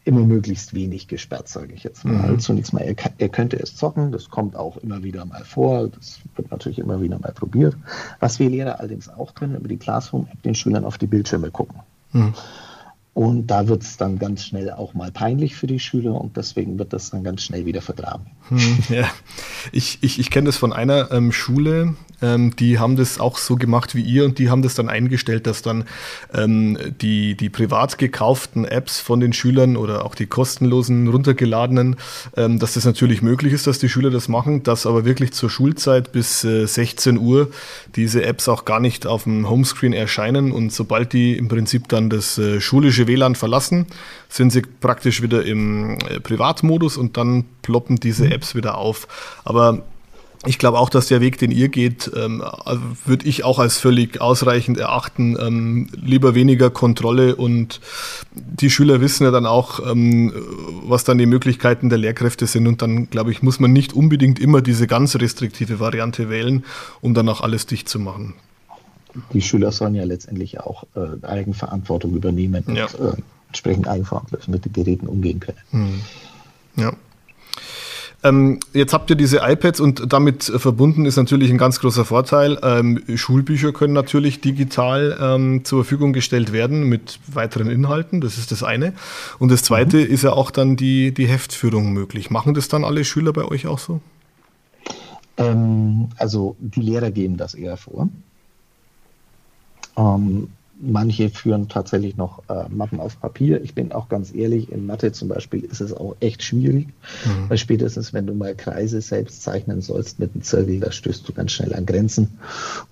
immer 0.05 0.21
möglichst 0.21 0.75
wenig 0.75 1.07
gesperrt, 1.07 1.49
sage 1.49 1.75
ich 1.75 1.85
jetzt 1.85 2.05
mal. 2.05 2.33
Mhm. 2.33 2.41
Zunächst 2.41 2.73
mal, 2.73 2.81
er, 2.81 2.97
er, 3.19 3.29
könnte 3.29 3.59
es 3.59 3.77
zocken, 3.77 4.11
das 4.11 4.31
kommt 4.31 4.57
auch 4.57 4.77
immer 4.79 5.03
wieder 5.03 5.25
mal 5.25 5.45
vor, 5.45 5.89
das 5.89 6.21
wird 6.35 6.51
natürlich 6.51 6.79
immer 6.79 7.01
wieder 7.01 7.19
mal 7.19 7.33
probiert. 7.33 7.77
Was 8.19 8.39
wir 8.39 8.51
Lehrer 8.51 8.81
allerdings 8.81 9.09
auch 9.09 9.35
können, 9.35 9.57
über 9.57 9.69
die 9.69 9.77
Classroom-App 9.77 10.43
den 10.43 10.55
Schülern 10.55 10.85
auf 10.85 10.99
die 10.99 11.07
Bildschirme 11.07 11.51
gucken. 11.51 11.81
Mhm. 12.13 12.35
Und 13.15 13.49
da 13.49 13.69
wird 13.69 13.83
es 13.83 13.99
dann 13.99 14.19
ganz 14.19 14.43
schnell 14.43 14.71
auch 14.71 14.95
mal 14.95 15.13
peinlich 15.13 15.55
für 15.55 15.67
die 15.67 15.79
Schüler 15.79 16.19
und 16.19 16.37
deswegen 16.37 16.79
wird 16.79 16.95
das 16.95 17.11
dann 17.11 17.23
ganz 17.23 17.43
schnell 17.43 17.67
wieder 17.67 17.83
vertragen. 17.83 18.25
Hm, 18.49 18.79
ja, 18.89 19.11
ich, 19.71 19.99
ich, 20.01 20.19
ich 20.19 20.31
kenne 20.31 20.47
das 20.47 20.57
von 20.57 20.73
einer 20.73 21.11
ähm, 21.13 21.31
Schule, 21.31 21.95
ähm, 22.23 22.57
die 22.57 22.79
haben 22.79 22.97
das 22.97 23.21
auch 23.21 23.37
so 23.37 23.57
gemacht 23.57 23.95
wie 23.95 24.03
ihr 24.03 24.25
und 24.25 24.39
die 24.39 24.49
haben 24.49 24.63
das 24.63 24.75
dann 24.75 24.89
eingestellt, 24.89 25.47
dass 25.47 25.63
dann 25.63 25.85
ähm, 26.33 26.79
die, 27.01 27.35
die 27.35 27.51
privat 27.51 27.99
gekauften 27.99 28.65
Apps 28.65 29.01
von 29.01 29.21
den 29.21 29.33
Schülern 29.33 29.77
oder 29.77 30.05
auch 30.05 30.15
die 30.15 30.27
kostenlosen 30.27 31.09
runtergeladenen, 31.09 31.97
ähm, 32.37 32.59
dass 32.59 32.75
das 32.75 32.85
natürlich 32.85 33.23
möglich 33.23 33.53
ist, 33.53 33.67
dass 33.67 33.79
die 33.79 33.89
Schüler 33.89 34.11
das 34.11 34.29
machen, 34.29 34.63
dass 34.63 34.87
aber 34.87 35.05
wirklich 35.05 35.33
zur 35.33 35.51
Schulzeit 35.51 36.13
bis 36.13 36.45
äh, 36.45 36.67
16 36.67 37.19
Uhr 37.19 37.51
diese 37.97 38.25
Apps 38.25 38.49
auch 38.49 38.65
gar 38.65 38.81
nicht 38.81 39.07
auf 39.07 39.25
dem 39.25 39.49
Homescreen 39.49 39.93
erscheinen 39.93 40.53
und 40.53 40.73
sobald 40.73 41.13
die 41.13 41.37
im 41.37 41.49
Prinzip 41.49 41.89
dann 41.89 42.09
das 42.09 42.39
äh, 42.39 42.61
schulische 42.61 43.07
WLAN 43.07 43.35
verlassen, 43.35 43.87
sind 44.29 44.53
sie 44.53 44.63
praktisch 44.63 45.23
wieder 45.23 45.45
im 45.45 45.99
äh, 46.09 46.21
Privatmodus 46.21 46.97
und 46.97 47.17
dann 47.17 47.45
ploppen 47.63 47.97
diese 47.97 48.25
mhm. 48.25 48.33
Apps 48.33 48.55
wieder 48.55 48.79
auf. 48.79 49.09
Aber 49.45 49.83
ich 50.45 50.59
glaube 50.59 50.79
auch, 50.79 50.91
dass 50.91 51.07
der 51.07 51.21
Weg, 51.21 51.39
den 51.39 51.51
ihr 51.51 51.69
geht, 51.69 52.11
ähm, 52.17 52.43
würde 53.05 53.27
ich 53.29 53.45
auch 53.45 53.59
als 53.59 53.79
völlig 53.79 54.21
ausreichend 54.21 54.77
erachten. 54.79 55.37
Ähm, 55.41 55.89
lieber 55.95 56.35
weniger 56.35 56.71
Kontrolle 56.71 57.37
und 57.37 57.81
die 58.33 58.71
Schüler 58.71 59.01
wissen 59.01 59.25
ja 59.25 59.31
dann 59.31 59.47
auch, 59.47 59.79
ähm, 59.89 60.33
was 60.85 61.05
dann 61.05 61.19
die 61.19 61.27
Möglichkeiten 61.27 61.91
der 61.91 61.99
Lehrkräfte 61.99 62.47
sind. 62.47 62.67
Und 62.67 62.83
dann, 62.83 63.09
glaube 63.09 63.31
ich, 63.31 63.43
muss 63.43 63.61
man 63.61 63.73
nicht 63.73 63.93
unbedingt 63.93 64.41
immer 64.41 64.63
diese 64.63 64.87
ganz 64.89 65.15
restriktive 65.15 65.79
Variante 65.79 66.29
wählen, 66.29 66.65
um 67.01 67.15
dann 67.15 67.29
auch 67.29 67.41
alles 67.41 67.67
dicht 67.67 67.89
zu 67.89 68.01
machen 68.01 68.35
die 69.33 69.43
Schüler 69.43 69.73
sollen 69.73 69.95
ja 69.95 70.05
letztendlich 70.05 70.61
auch 70.61 70.85
äh, 70.95 71.25
Eigenverantwortung 71.27 72.15
übernehmen 72.15 72.65
ja. 72.75 72.87
und 72.87 73.19
äh, 73.19 73.23
entsprechend 73.49 73.89
eigenverantwortlich 73.89 74.49
mit 74.49 74.65
den 74.65 74.73
Geräten 74.73 75.07
umgehen 75.07 75.41
können. 75.41 75.59
Hm. 75.71 76.01
Ja. 76.77 76.93
Ähm, 78.25 78.61
jetzt 78.73 78.93
habt 78.93 79.11
ihr 79.11 79.17
diese 79.17 79.39
iPads 79.39 79.81
und 79.81 80.13
damit 80.13 80.45
verbunden 80.45 81.07
ist 81.07 81.17
natürlich 81.17 81.51
ein 81.51 81.59
ganz 81.59 81.81
großer 81.81 82.05
Vorteil. 82.05 82.59
Ähm, 82.63 83.03
Schulbücher 83.17 83.73
können 83.73 83.95
natürlich 83.95 84.41
digital 84.41 85.19
ähm, 85.21 85.65
zur 85.65 85.85
Verfügung 85.85 86.13
gestellt 86.13 86.53
werden 86.53 86.85
mit 86.89 87.19
weiteren 87.27 87.69
Inhalten. 87.69 88.21
Das 88.21 88.39
ist 88.39 88.53
das 88.53 88.63
eine. 88.63 88.93
Und 89.41 89.51
das 89.51 89.65
zweite 89.65 89.97
mhm. 89.97 90.07
ist 90.07 90.23
ja 90.23 90.33
auch 90.33 90.53
dann 90.53 90.77
die, 90.77 91.13
die 91.13 91.27
Heftführung 91.27 91.93
möglich. 91.93 92.31
Machen 92.31 92.55
das 92.55 92.69
dann 92.69 92.85
alle 92.85 93.05
Schüler 93.05 93.33
bei 93.33 93.45
euch 93.45 93.67
auch 93.67 93.81
so? 93.81 94.01
Ähm, 95.37 96.11
also 96.17 96.57
die 96.61 96.81
Lehrer 96.81 97.11
geben 97.11 97.37
das 97.37 97.55
eher 97.55 97.77
vor. 97.77 98.09
Ähm, 99.97 100.49
Manche 100.85 101.31
führen 101.31 101.69
tatsächlich 101.69 102.17
noch 102.17 102.43
äh, 102.49 102.69
Mappen 102.69 102.99
auf 102.99 103.21
Papier. 103.21 103.63
Ich 103.63 103.73
bin 103.73 103.93
auch 103.93 104.09
ganz 104.09 104.35
ehrlich, 104.35 104.73
in 104.73 104.85
Mathe 104.85 105.13
zum 105.13 105.29
Beispiel 105.29 105.63
ist 105.63 105.81
es 105.81 105.93
auch 105.93 106.17
echt 106.19 106.43
schwierig, 106.43 106.89
mhm. 107.25 107.49
weil 107.49 107.57
spätestens, 107.57 108.13
wenn 108.13 108.27
du 108.27 108.35
mal 108.35 108.57
Kreise 108.57 109.01
selbst 109.01 109.45
zeichnen 109.45 109.81
sollst 109.81 110.19
mit 110.19 110.35
einem 110.35 110.43
Zirkel, 110.43 110.81
da 110.81 110.91
stößt 110.91 111.29
du 111.29 111.33
ganz 111.33 111.53
schnell 111.53 111.73
an 111.73 111.87
Grenzen. 111.87 112.39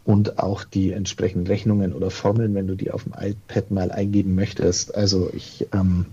Und 0.05 0.39
auch 0.39 0.63
die 0.63 0.93
entsprechenden 0.93 1.49
Rechnungen 1.49 1.93
oder 1.93 2.13
Formeln, 2.13 2.55
wenn 2.55 2.69
du 2.69 2.77
die 2.77 2.93
auf 2.93 3.03
dem 3.03 3.13
iPad 3.19 3.73
mal 3.73 3.91
eingeben 3.91 4.37
möchtest. 4.37 4.95
Also 4.95 5.29
ich, 5.35 5.67
ähm, 5.73 6.07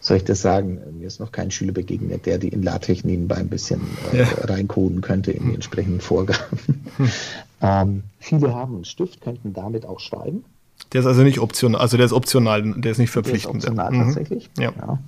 soll 0.00 0.16
ich 0.16 0.24
das 0.24 0.42
sagen, 0.42 0.80
mir 0.98 1.06
ist 1.06 1.20
noch 1.20 1.30
kein 1.30 1.52
Schüler 1.52 1.72
begegnet, 1.72 2.26
der 2.26 2.38
die 2.38 2.48
in 2.48 2.64
LaTeX 2.64 3.04
nebenbei 3.04 3.36
ein 3.36 3.48
bisschen 3.48 3.82
äh, 4.12 4.18
ja. 4.18 4.28
reincoden 4.40 5.00
könnte 5.00 5.30
in 5.30 5.46
die 5.46 5.54
entsprechenden 5.54 6.00
Vorgaben. 6.00 6.58
Mhm. 6.98 7.10
ähm, 7.62 8.02
viele 8.18 8.52
haben 8.52 8.74
einen 8.74 8.84
Stift, 8.84 9.20
könnten 9.20 9.52
damit 9.52 9.86
auch 9.86 10.00
schreiben. 10.00 10.44
Der 10.92 11.00
ist 11.00 11.06
also 11.06 11.22
nicht 11.22 11.38
optional, 11.38 11.80
also 11.80 11.96
der 11.96 12.06
ist 12.06 12.12
optional, 12.12 12.74
der 12.80 12.92
ist 12.92 12.98
nicht 12.98 13.10
verpflichtend. 13.10 13.62
Der 13.62 13.72
ist 13.72 13.78
optional 13.78 13.92
mhm. 13.92 14.04
tatsächlich. 14.04 14.50
Ja. 14.58 14.72
ja. 14.76 14.98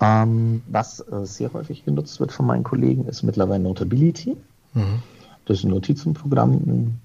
Ähm, 0.00 0.62
was 0.68 1.00
äh, 1.00 1.24
sehr 1.24 1.52
häufig 1.52 1.84
genutzt 1.84 2.20
wird 2.20 2.32
von 2.32 2.46
meinen 2.46 2.64
Kollegen, 2.64 3.06
ist 3.06 3.22
mittlerweile 3.22 3.62
Notability. 3.62 4.36
Mhm. 4.74 5.02
Das 5.46 5.58
ist 5.58 5.64
ein 5.64 5.70
Notizenprogramm, 5.70 6.52
ein 6.52 7.00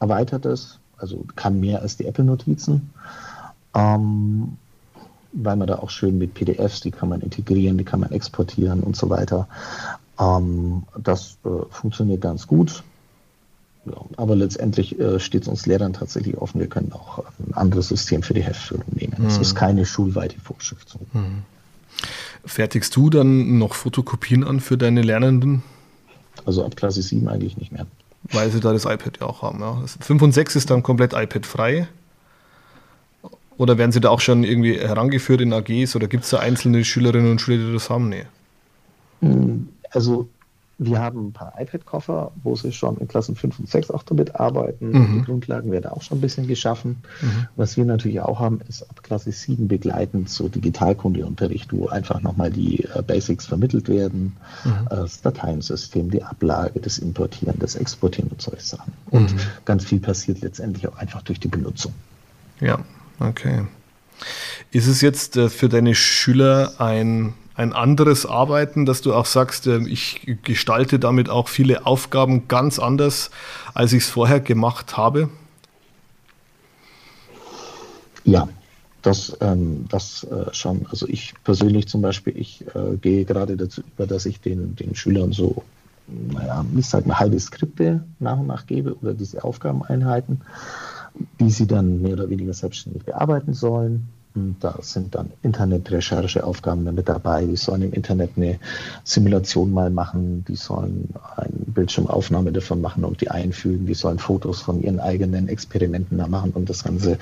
erweitertes, 0.00 0.78
also 0.96 1.24
kann 1.36 1.60
mehr 1.60 1.82
als 1.82 1.96
die 1.96 2.06
Apple-Notizen. 2.06 2.90
Ähm, 3.74 4.56
weil 5.32 5.56
man 5.56 5.66
da 5.66 5.76
auch 5.76 5.90
schön 5.90 6.18
mit 6.18 6.34
PDFs, 6.34 6.80
die 6.80 6.90
kann 6.90 7.08
man 7.08 7.20
integrieren, 7.20 7.76
die 7.76 7.84
kann 7.84 8.00
man 8.00 8.12
exportieren 8.12 8.80
und 8.80 8.96
so 8.96 9.10
weiter. 9.10 9.48
Ähm, 10.18 10.84
das 10.96 11.38
äh, 11.44 11.48
funktioniert 11.70 12.20
ganz 12.20 12.46
gut. 12.46 12.82
Ja, 13.86 14.00
aber 14.16 14.36
letztendlich 14.36 14.98
äh, 14.98 15.20
steht 15.20 15.42
es 15.42 15.48
uns 15.48 15.66
Lehrern 15.66 15.92
tatsächlich 15.92 16.36
offen, 16.38 16.60
wir 16.60 16.68
können 16.68 16.92
auch 16.92 17.18
ein 17.38 17.54
anderes 17.54 17.88
System 17.88 18.22
für 18.22 18.34
die 18.34 18.42
Heftführung 18.42 18.84
nehmen. 18.92 19.14
Es 19.26 19.36
mhm. 19.36 19.42
ist 19.42 19.54
keine 19.54 19.84
schulweite 19.84 20.40
Vorschrift. 20.40 20.96
Mhm. 21.12 21.42
Fertigst 22.44 22.94
du 22.96 23.10
dann 23.10 23.58
noch 23.58 23.74
Fotokopien 23.74 24.44
an 24.44 24.60
für 24.60 24.76
deine 24.76 25.02
Lernenden? 25.02 25.62
Also 26.46 26.64
ab 26.64 26.76
Klasse 26.76 27.02
7 27.02 27.28
eigentlich 27.28 27.56
nicht 27.56 27.72
mehr. 27.72 27.86
Weil 28.32 28.50
sie 28.50 28.60
da 28.60 28.72
das 28.72 28.84
iPad 28.84 29.18
ja 29.20 29.26
auch 29.26 29.42
haben. 29.42 29.60
Ja. 29.60 29.82
5 30.00 30.22
und 30.22 30.32
6 30.32 30.56
ist 30.56 30.70
dann 30.70 30.82
komplett 30.82 31.12
iPad-frei. 31.12 31.88
Oder 33.56 33.78
werden 33.78 33.92
sie 33.92 34.00
da 34.00 34.08
auch 34.10 34.20
schon 34.20 34.44
irgendwie 34.44 34.78
herangeführt 34.78 35.40
in 35.40 35.52
AGs 35.52 35.94
oder 35.94 36.08
gibt 36.08 36.24
es 36.24 36.30
da 36.30 36.38
einzelne 36.40 36.84
Schülerinnen 36.84 37.30
und 37.30 37.40
Schüler, 37.40 37.66
die 37.66 37.72
das 37.72 37.88
haben? 37.88 38.08
Nee. 38.08 38.24
Hm, 39.20 39.68
also 39.90 40.28
wir 40.78 41.00
haben 41.00 41.28
ein 41.28 41.32
paar 41.32 41.54
iPad-Koffer, 41.58 42.32
wo 42.42 42.56
sie 42.56 42.72
schon 42.72 42.96
in 42.98 43.06
Klassen 43.06 43.36
5 43.36 43.60
und 43.60 43.68
6 43.68 43.90
auch 43.90 44.02
damit 44.02 44.34
arbeiten. 44.36 44.90
Mhm. 44.90 45.14
Die 45.14 45.24
Grundlagen 45.24 45.70
werden 45.70 45.86
auch 45.86 46.02
schon 46.02 46.18
ein 46.18 46.20
bisschen 46.20 46.48
geschaffen. 46.48 47.02
Mhm. 47.20 47.46
Was 47.56 47.76
wir 47.76 47.84
natürlich 47.84 48.20
auch 48.20 48.40
haben, 48.40 48.60
ist 48.68 48.82
ab 48.82 49.02
Klasse 49.02 49.30
7 49.30 49.68
begleitend 49.68 50.28
so 50.28 50.48
Digitalkundeunterricht, 50.48 51.72
wo 51.72 51.88
einfach 51.88 52.20
nochmal 52.22 52.50
die 52.50 52.84
äh, 52.84 53.02
Basics 53.02 53.46
vermittelt 53.46 53.88
werden. 53.88 54.36
Mhm. 54.64 54.70
Äh, 54.90 54.96
das 54.96 55.22
Dateiensystem, 55.22 56.10
die 56.10 56.22
Ablage, 56.22 56.80
das 56.80 56.98
Importieren, 56.98 57.58
das 57.58 57.76
Exportieren 57.76 58.30
und 58.30 58.42
solche 58.42 58.62
Sachen. 58.62 58.92
Und 59.10 59.32
mhm. 59.32 59.40
ganz 59.64 59.84
viel 59.84 60.00
passiert 60.00 60.40
letztendlich 60.40 60.88
auch 60.88 60.96
einfach 60.96 61.22
durch 61.22 61.38
die 61.38 61.48
Benutzung. 61.48 61.92
Ja, 62.60 62.80
okay. 63.20 63.64
Ist 64.72 64.88
es 64.88 65.00
jetzt 65.00 65.36
äh, 65.36 65.48
für 65.48 65.68
deine 65.68 65.94
Schüler 65.94 66.72
ein 66.78 67.34
ein 67.54 67.72
anderes 67.72 68.26
Arbeiten, 68.26 68.84
dass 68.84 69.00
du 69.00 69.14
auch 69.14 69.26
sagst, 69.26 69.66
ähm, 69.66 69.86
ich 69.86 70.38
gestalte 70.42 70.98
damit 70.98 71.28
auch 71.28 71.48
viele 71.48 71.86
Aufgaben 71.86 72.48
ganz 72.48 72.78
anders, 72.78 73.30
als 73.74 73.92
ich 73.92 74.04
es 74.04 74.10
vorher 74.10 74.40
gemacht 74.40 74.96
habe? 74.96 75.28
Ja, 78.24 78.48
das, 79.02 79.36
ähm, 79.40 79.84
das 79.88 80.24
äh, 80.24 80.52
schon. 80.52 80.86
Also 80.90 81.06
ich 81.06 81.34
persönlich 81.44 81.88
zum 81.88 82.00
Beispiel, 82.00 82.36
ich 82.36 82.64
äh, 82.74 82.96
gehe 82.96 83.24
gerade 83.24 83.56
dazu 83.56 83.82
über, 83.82 84.06
dass 84.06 84.26
ich 84.26 84.40
den, 84.40 84.74
den 84.76 84.94
Schülern 84.94 85.32
so, 85.32 85.62
naja, 86.06 86.64
ich 86.76 86.86
sage 86.86 87.06
mal 87.06 87.18
halbe 87.18 87.38
Skripte 87.38 88.02
nach 88.18 88.38
und 88.38 88.46
nach 88.46 88.66
gebe 88.66 88.94
oder 88.96 89.14
diese 89.14 89.44
Aufgabeneinheiten, 89.44 90.40
die 91.38 91.50
sie 91.50 91.66
dann 91.66 92.02
mehr 92.02 92.14
oder 92.14 92.30
weniger 92.30 92.54
selbstständig 92.54 93.04
bearbeiten 93.04 93.52
sollen. 93.52 94.08
Da 94.34 94.74
sind 94.80 95.14
dann 95.14 95.30
Internetrechercheaufgaben 95.42 96.92
mit 96.92 97.08
dabei. 97.08 97.46
Die 97.46 97.56
sollen 97.56 97.82
im 97.82 97.92
Internet 97.92 98.32
eine 98.36 98.58
Simulation 99.04 99.72
mal 99.72 99.90
machen. 99.90 100.44
Die 100.48 100.56
sollen 100.56 101.10
eine 101.36 101.52
Bildschirmaufnahme 101.66 102.50
davon 102.50 102.80
machen 102.80 103.04
und 103.04 103.20
die 103.20 103.30
einfügen. 103.30 103.86
Die 103.86 103.94
sollen 103.94 104.18
Fotos 104.18 104.60
von 104.60 104.82
ihren 104.82 104.98
eigenen 104.98 105.48
Experimenten 105.48 106.18
da 106.18 106.26
machen 106.26 106.50
und 106.50 106.68
das 106.68 106.82
Ganze. 106.82 107.12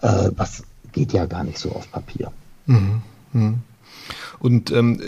Äh, 0.00 0.30
das 0.36 0.62
geht 0.92 1.12
ja 1.12 1.26
gar 1.26 1.42
nicht 1.42 1.58
so 1.58 1.72
auf 1.72 1.90
Papier. 1.90 2.30
Mhm. 2.66 3.02
Mhm. 3.32 3.58
Und 4.44 4.70
ähm, 4.72 5.00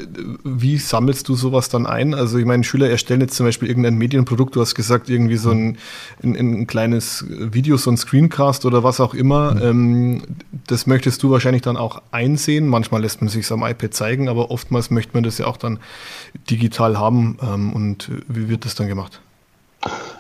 wie 0.45 0.79
sammelst 0.79 1.29
du 1.29 1.35
sowas 1.35 1.69
dann 1.69 1.85
ein? 1.85 2.15
Also 2.15 2.39
ich 2.39 2.47
meine, 2.47 2.65
Schüler 2.65 2.89
erstellen 2.89 3.21
jetzt 3.21 3.35
zum 3.35 3.45
Beispiel 3.45 3.69
irgendein 3.69 3.97
Medienprodukt, 3.97 4.57
du 4.57 4.63
hast 4.63 4.75
gesagt, 4.75 5.11
irgendwie 5.11 5.37
so 5.37 5.51
ein, 5.51 5.77
ein, 6.23 6.37
ein 6.37 6.67
kleines 6.67 7.23
Video, 7.29 7.77
so 7.77 7.91
ein 7.91 7.99
Screencast 7.99 8.65
oder 8.65 8.83
was 8.83 8.99
auch 8.99 9.13
immer. 9.13 9.55
Mhm. 9.55 9.61
Ähm, 9.63 10.23
das 10.67 10.87
möchtest 10.87 11.23
du 11.23 11.31
wahrscheinlich 11.31 11.61
dann 11.61 11.77
auch 11.77 12.01
einsehen. 12.13 12.67
Manchmal 12.67 13.03
lässt 13.03 13.21
man 13.21 13.29
sich 13.29 13.53
am 13.53 13.63
iPad 13.63 13.93
zeigen, 13.93 14.31
aber 14.31 14.51
oftmals 14.51 14.91
möchte 14.91 15.13
man 15.13 15.23
das 15.23 15.37
ja 15.37 15.45
auch 15.45 15.59
dann 15.59 15.81
digital 16.49 16.99
haben. 16.99 17.37
Ähm, 17.43 17.75
und 17.75 18.11
wie 18.29 18.49
wird 18.49 18.65
das 18.65 18.75
dann 18.75 18.89
gemacht? 18.89 19.21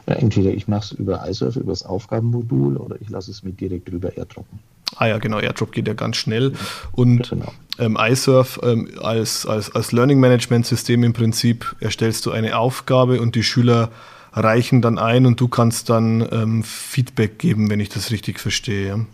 Ja, 0.06 0.16
entweder 0.16 0.50
ich 0.50 0.68
mache 0.68 0.92
es 0.92 0.92
über 0.92 1.26
iSurf, 1.26 1.56
über 1.56 1.72
das 1.72 1.86
Aufgabenmodul, 1.86 2.76
oder 2.76 3.00
ich 3.00 3.08
lasse 3.08 3.30
es 3.30 3.42
mir 3.42 3.52
direkt 3.52 3.90
drüber 3.90 4.14
airdroppen. 4.14 4.58
Ah 4.94 5.06
ja, 5.06 5.18
genau, 5.18 5.40
AirDrop 5.40 5.72
geht 5.72 5.88
ja 5.88 5.94
ganz 5.94 6.16
schnell. 6.16 6.52
Und 6.92 7.30
genau. 7.30 7.52
ähm, 7.78 7.98
iSurf 8.00 8.60
ähm, 8.62 8.88
als, 9.02 9.46
als, 9.46 9.74
als 9.74 9.92
Learning 9.92 10.20
Management 10.20 10.66
System 10.66 11.02
im 11.02 11.12
Prinzip 11.12 11.74
erstellst 11.80 12.24
du 12.26 12.30
eine 12.30 12.56
Aufgabe 12.58 13.20
und 13.20 13.34
die 13.34 13.42
Schüler 13.42 13.90
reichen 14.32 14.82
dann 14.82 14.98
ein 14.98 15.26
und 15.26 15.40
du 15.40 15.48
kannst 15.48 15.88
dann 15.90 16.26
ähm, 16.30 16.62
Feedback 16.62 17.38
geben, 17.38 17.70
wenn 17.70 17.80
ich 17.80 17.88
das 17.88 18.10
richtig 18.10 18.38
verstehe. 18.38 19.06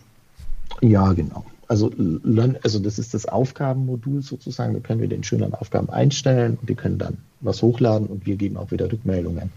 Ja, 0.81 1.13
genau. 1.13 1.45
Also, 1.67 1.91
also 2.61 2.79
das 2.79 2.99
ist 2.99 3.13
das 3.13 3.25
Aufgabenmodul 3.25 4.21
sozusagen. 4.21 4.73
Da 4.73 4.79
können 4.79 5.01
wir 5.01 5.07
den 5.07 5.23
Schülern 5.23 5.53
Aufgaben 5.53 5.89
einstellen 5.89 6.57
und 6.59 6.69
die 6.69 6.75
können 6.75 6.97
dann 6.97 7.17
was 7.39 7.61
hochladen 7.61 8.07
und 8.07 8.25
wir 8.25 8.35
geben 8.35 8.57
auch 8.57 8.71
wieder 8.71 8.91
Rückmeldungen 8.91 9.51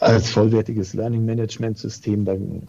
als 0.00 0.30
vollwertiges 0.30 0.94
Learning 0.94 1.24
Management 1.24 1.78
System, 1.78 2.24
dann 2.24 2.62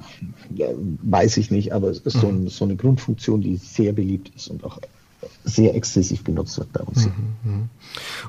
ja, 0.54 0.68
weiß 1.04 1.38
ich 1.38 1.52
nicht, 1.52 1.74
aber 1.74 1.90
es 1.90 2.00
ist 2.00 2.20
so, 2.20 2.28
ein, 2.28 2.48
so, 2.48 2.66
eine 2.66 2.76
Grundfunktion, 2.76 3.42
die 3.42 3.56
sehr 3.56 3.94
beliebt 3.94 4.32
ist 4.36 4.50
und 4.50 4.64
auch 4.64 4.80
sehr 5.44 5.75
exzessiv 5.75 6.24
genutzt 6.24 6.58
wird 6.58 6.72
bei 6.74 6.82
uns. 6.82 7.06
Mhm, 7.06 7.12
mhm. 7.44 7.70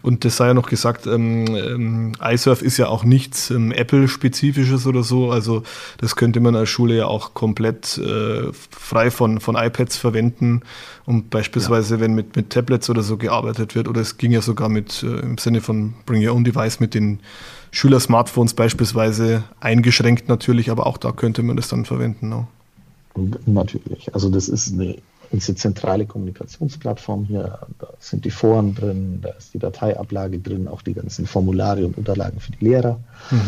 Und 0.03 0.25
das 0.25 0.37
sei 0.37 0.49
ja 0.49 0.55
noch 0.55 0.69
gesagt, 0.69 1.07
ähm, 1.07 1.47
ähm, 1.55 2.13
iSurf 2.23 2.63
ist 2.63 2.79
ja 2.79 2.89
auch 2.89 3.05
nichts 3.05 3.51
ähm, 3.51 3.71
Apple-spezifisches 3.71 4.87
oder 4.87 5.03
so. 5.03 5.31
Also 5.31 5.63
das 5.99 6.17
könnte 6.17 6.41
man 6.41 6.57
als 6.57 6.71
Schule 6.71 6.97
ja 6.97 7.07
auch 7.07 7.35
komplett 7.35 7.99
äh, 7.99 8.53
frei 8.71 9.11
von, 9.11 9.41
von 9.41 9.57
iPads 9.57 9.97
verwenden. 9.97 10.63
Und 11.05 11.31
beispielsweise, 11.31 11.97
ja. 11.97 12.01
wenn 12.01 12.15
mit, 12.15 12.35
mit 12.37 12.51
Tablets 12.51 12.89
oder 12.89 13.03
so 13.03 13.17
gearbeitet 13.17 13.75
wird, 13.75 13.89
oder 13.89 14.01
es 14.01 14.17
ging 14.19 14.33
ja 14.33 14.43
sogar 14.43 14.69
mit 14.69 15.03
äh, 15.03 15.21
im 15.21 15.39
Sinne 15.39 15.61
von 15.61 15.95
Bring 16.07 16.27
Your 16.27 16.35
Own 16.35 16.45
Device 16.45 16.81
mit 16.81 16.95
den 16.95 17.21
Schüler-Smartphones 17.73 18.55
beispielsweise 18.55 19.45
eingeschränkt 19.61 20.29
natürlich, 20.29 20.71
aber 20.71 20.87
auch 20.87 20.99
da 20.99 21.13
könnte 21.13 21.43
man 21.43 21.57
das 21.57 21.69
dann 21.69 21.85
verwenden. 21.85 22.29
No? 22.29 22.49
Natürlich. 23.47 24.15
Also 24.15 24.31
das 24.31 24.49
ist 24.49 24.73
eine 24.73 24.97
unsere 25.33 25.57
zentrale 25.57 26.07
Kommunikationsplattform 26.07 27.25
hier. 27.25 27.59
Da 27.79 27.89
sind 27.99 28.25
die 28.25 28.31
Foren 28.31 28.75
drin, 28.75 29.21
da 29.23 29.31
ist 29.31 29.55
die 29.55 29.59
Dateiablage 29.59 30.39
drin, 30.39 30.69
auch 30.69 30.83
die 30.83 30.95
ganzen 30.95 31.27
Formulare 31.27 31.87
und 31.87 31.97
Unterlagen 31.97 32.39
für 32.41 32.53
die 32.53 32.65
Lehrer. 32.65 33.01
Mhm. 33.31 33.41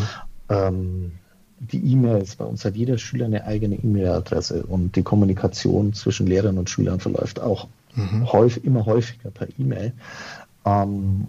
Ähm, 0.48 1.12
die 1.60 1.92
E-Mails, 1.92 2.36
bei 2.36 2.44
uns 2.44 2.64
hat 2.64 2.76
jeder 2.76 2.98
Schüler 2.98 3.26
eine 3.26 3.44
eigene 3.44 3.76
E-Mail-Adresse 3.76 4.64
und 4.64 4.96
die 4.96 5.02
Kommunikation 5.02 5.94
zwischen 5.94 6.26
Lehrern 6.26 6.58
und 6.58 6.68
Schülern 6.68 7.00
verläuft 7.00 7.40
auch 7.40 7.68
mhm. 7.94 8.32
häufig, 8.32 8.64
immer 8.64 8.86
häufiger 8.86 9.30
per 9.30 9.48
E-Mail. 9.58 9.92
Ähm, 10.64 11.28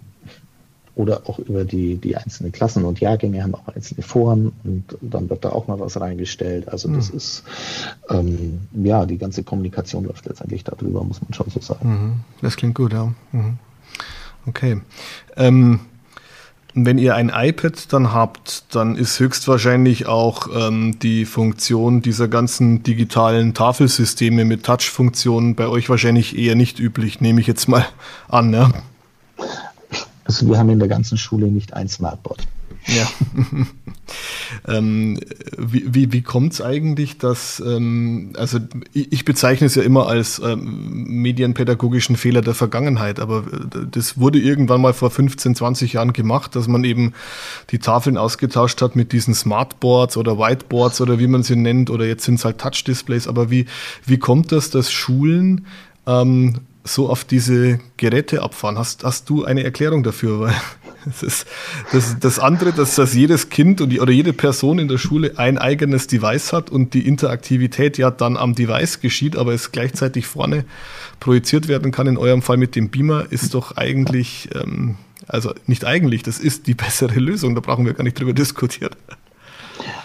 oder 0.96 1.22
auch 1.26 1.38
über 1.38 1.64
die, 1.64 1.96
die 1.96 2.16
einzelnen 2.16 2.52
Klassen 2.52 2.84
und 2.84 3.00
Jahrgänge 3.00 3.42
haben 3.42 3.54
auch 3.54 3.68
einzelne 3.68 4.02
Foren 4.02 4.52
und 4.64 4.96
dann 5.02 5.28
wird 5.28 5.44
da 5.44 5.50
auch 5.50 5.68
mal 5.68 5.78
was 5.78 6.00
reingestellt. 6.00 6.68
Also 6.68 6.88
das 6.88 7.10
mhm. 7.10 7.16
ist, 7.18 7.44
ähm, 8.08 8.60
ja, 8.82 9.04
die 9.04 9.18
ganze 9.18 9.44
Kommunikation 9.44 10.04
läuft 10.04 10.24
letztendlich 10.24 10.64
darüber, 10.64 11.04
muss 11.04 11.20
man 11.20 11.34
schon 11.34 11.50
so 11.50 11.60
sagen. 11.60 11.88
Mhm. 11.88 12.12
Das 12.40 12.56
klingt 12.56 12.74
gut, 12.74 12.94
ja. 12.94 13.12
Mhm. 13.32 13.58
Okay. 14.46 14.80
Ähm, 15.36 15.80
wenn 16.72 16.96
ihr 16.96 17.14
ein 17.14 17.30
iPad 17.34 17.92
dann 17.92 18.14
habt, 18.14 18.74
dann 18.74 18.96
ist 18.96 19.20
höchstwahrscheinlich 19.20 20.06
auch 20.06 20.48
ähm, 20.54 20.98
die 20.98 21.26
Funktion 21.26 22.00
dieser 22.00 22.28
ganzen 22.28 22.82
digitalen 22.82 23.52
Tafelsysteme 23.52 24.46
mit 24.46 24.64
Touch-Funktionen 24.64 25.56
bei 25.56 25.68
euch 25.68 25.90
wahrscheinlich 25.90 26.38
eher 26.38 26.54
nicht 26.54 26.78
üblich, 26.78 27.20
nehme 27.20 27.40
ich 27.40 27.46
jetzt 27.46 27.68
mal 27.68 27.86
an. 28.28 28.52
Ja? 28.54 28.70
Also 30.26 30.48
wir 30.48 30.58
haben 30.58 30.70
in 30.70 30.78
der 30.78 30.88
ganzen 30.88 31.16
Schule 31.18 31.46
nicht 31.46 31.72
ein 31.74 31.88
Smartboard. 31.88 32.46
Ja. 32.88 33.08
ähm, 34.68 35.18
wie 35.58 35.82
wie, 35.92 36.12
wie 36.12 36.22
kommt 36.22 36.52
es 36.52 36.60
eigentlich, 36.60 37.18
dass, 37.18 37.60
ähm, 37.64 38.32
also 38.36 38.58
ich, 38.92 39.12
ich, 39.12 39.24
bezeichne 39.24 39.66
es 39.66 39.74
ja 39.74 39.82
immer 39.82 40.06
als 40.06 40.40
ähm, 40.44 41.04
medienpädagogischen 41.22 42.16
Fehler 42.16 42.42
der 42.42 42.54
Vergangenheit, 42.54 43.18
aber 43.18 43.38
äh, 43.38 43.86
das 43.90 44.18
wurde 44.18 44.38
irgendwann 44.38 44.80
mal 44.80 44.92
vor 44.92 45.10
15, 45.10 45.56
20 45.56 45.94
Jahren 45.94 46.12
gemacht, 46.12 46.54
dass 46.54 46.68
man 46.68 46.84
eben 46.84 47.12
die 47.70 47.80
Tafeln 47.80 48.16
ausgetauscht 48.16 48.80
hat 48.82 48.94
mit 48.94 49.12
diesen 49.12 49.34
Smartboards 49.34 50.16
oder 50.16 50.38
Whiteboards 50.38 51.00
oder 51.00 51.18
wie 51.18 51.26
man 51.26 51.42
sie 51.42 51.56
nennt, 51.56 51.90
oder 51.90 52.06
jetzt 52.06 52.24
sind 52.24 52.36
es 52.36 52.44
halt 52.44 52.58
Touch-Displays, 52.58 53.26
aber 53.26 53.50
wie, 53.50 53.66
wie 54.04 54.18
kommt 54.18 54.52
das, 54.52 54.70
dass 54.70 54.92
Schulen 54.92 55.66
ähm, 56.06 56.54
so 56.86 57.08
auf 57.08 57.24
diese 57.24 57.78
Geräte 57.96 58.42
abfahren? 58.42 58.78
Hast, 58.78 59.04
hast 59.04 59.28
du 59.28 59.44
eine 59.44 59.64
Erklärung 59.64 60.02
dafür? 60.02 60.40
Weil 60.46 60.54
das, 61.04 61.22
ist, 61.22 61.46
das, 61.92 62.18
das 62.18 62.38
andere, 62.38 62.72
dass, 62.72 62.96
dass 62.96 63.14
jedes 63.14 63.48
Kind 63.48 63.80
und 63.80 63.90
die, 63.90 64.00
oder 64.00 64.12
jede 64.12 64.32
Person 64.32 64.78
in 64.78 64.88
der 64.88 64.98
Schule 64.98 65.38
ein 65.38 65.58
eigenes 65.58 66.06
Device 66.06 66.52
hat 66.52 66.70
und 66.70 66.94
die 66.94 67.06
Interaktivität 67.06 67.98
ja 67.98 68.10
dann 68.10 68.36
am 68.36 68.54
Device 68.54 69.00
geschieht, 69.00 69.36
aber 69.36 69.52
es 69.52 69.72
gleichzeitig 69.72 70.26
vorne 70.26 70.64
projiziert 71.20 71.68
werden 71.68 71.92
kann, 71.92 72.06
in 72.06 72.16
eurem 72.18 72.42
Fall 72.42 72.56
mit 72.56 72.76
dem 72.76 72.90
Beamer, 72.90 73.26
ist 73.30 73.54
doch 73.54 73.76
eigentlich, 73.76 74.48
ähm, 74.54 74.96
also 75.28 75.52
nicht 75.66 75.84
eigentlich, 75.84 76.22
das 76.22 76.38
ist 76.38 76.66
die 76.66 76.74
bessere 76.74 77.20
Lösung, 77.20 77.54
da 77.54 77.60
brauchen 77.60 77.86
wir 77.86 77.94
gar 77.94 78.04
nicht 78.04 78.18
drüber 78.18 78.32
diskutieren. 78.32 78.94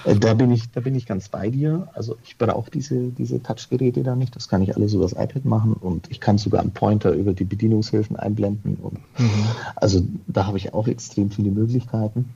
Äh, 0.05 0.15
da 0.15 0.33
bin 0.33 0.51
ich, 0.51 0.71
da 0.71 0.81
bin 0.81 0.95
ich 0.95 1.05
ganz 1.05 1.29
bei 1.29 1.49
dir. 1.49 1.87
Also 1.93 2.17
ich 2.23 2.37
brauche 2.37 2.71
diese, 2.71 3.09
diese 3.09 3.41
Touchgeräte 3.41 4.03
da 4.03 4.15
nicht. 4.15 4.35
Das 4.35 4.47
kann 4.47 4.61
ich 4.61 4.75
alles 4.75 4.93
über 4.93 5.03
das 5.03 5.13
iPad 5.13 5.45
machen 5.45 5.73
und 5.73 6.09
ich 6.09 6.19
kann 6.19 6.37
sogar 6.37 6.61
einen 6.61 6.71
Pointer 6.71 7.11
über 7.11 7.33
die 7.33 7.45
Bedienungshilfen 7.45 8.15
einblenden. 8.15 8.77
Und 8.81 8.99
mhm. 9.19 9.45
Also 9.75 10.01
da 10.27 10.47
habe 10.47 10.57
ich 10.57 10.73
auch 10.73 10.87
extrem 10.87 11.31
viele 11.31 11.51
Möglichkeiten 11.51 12.33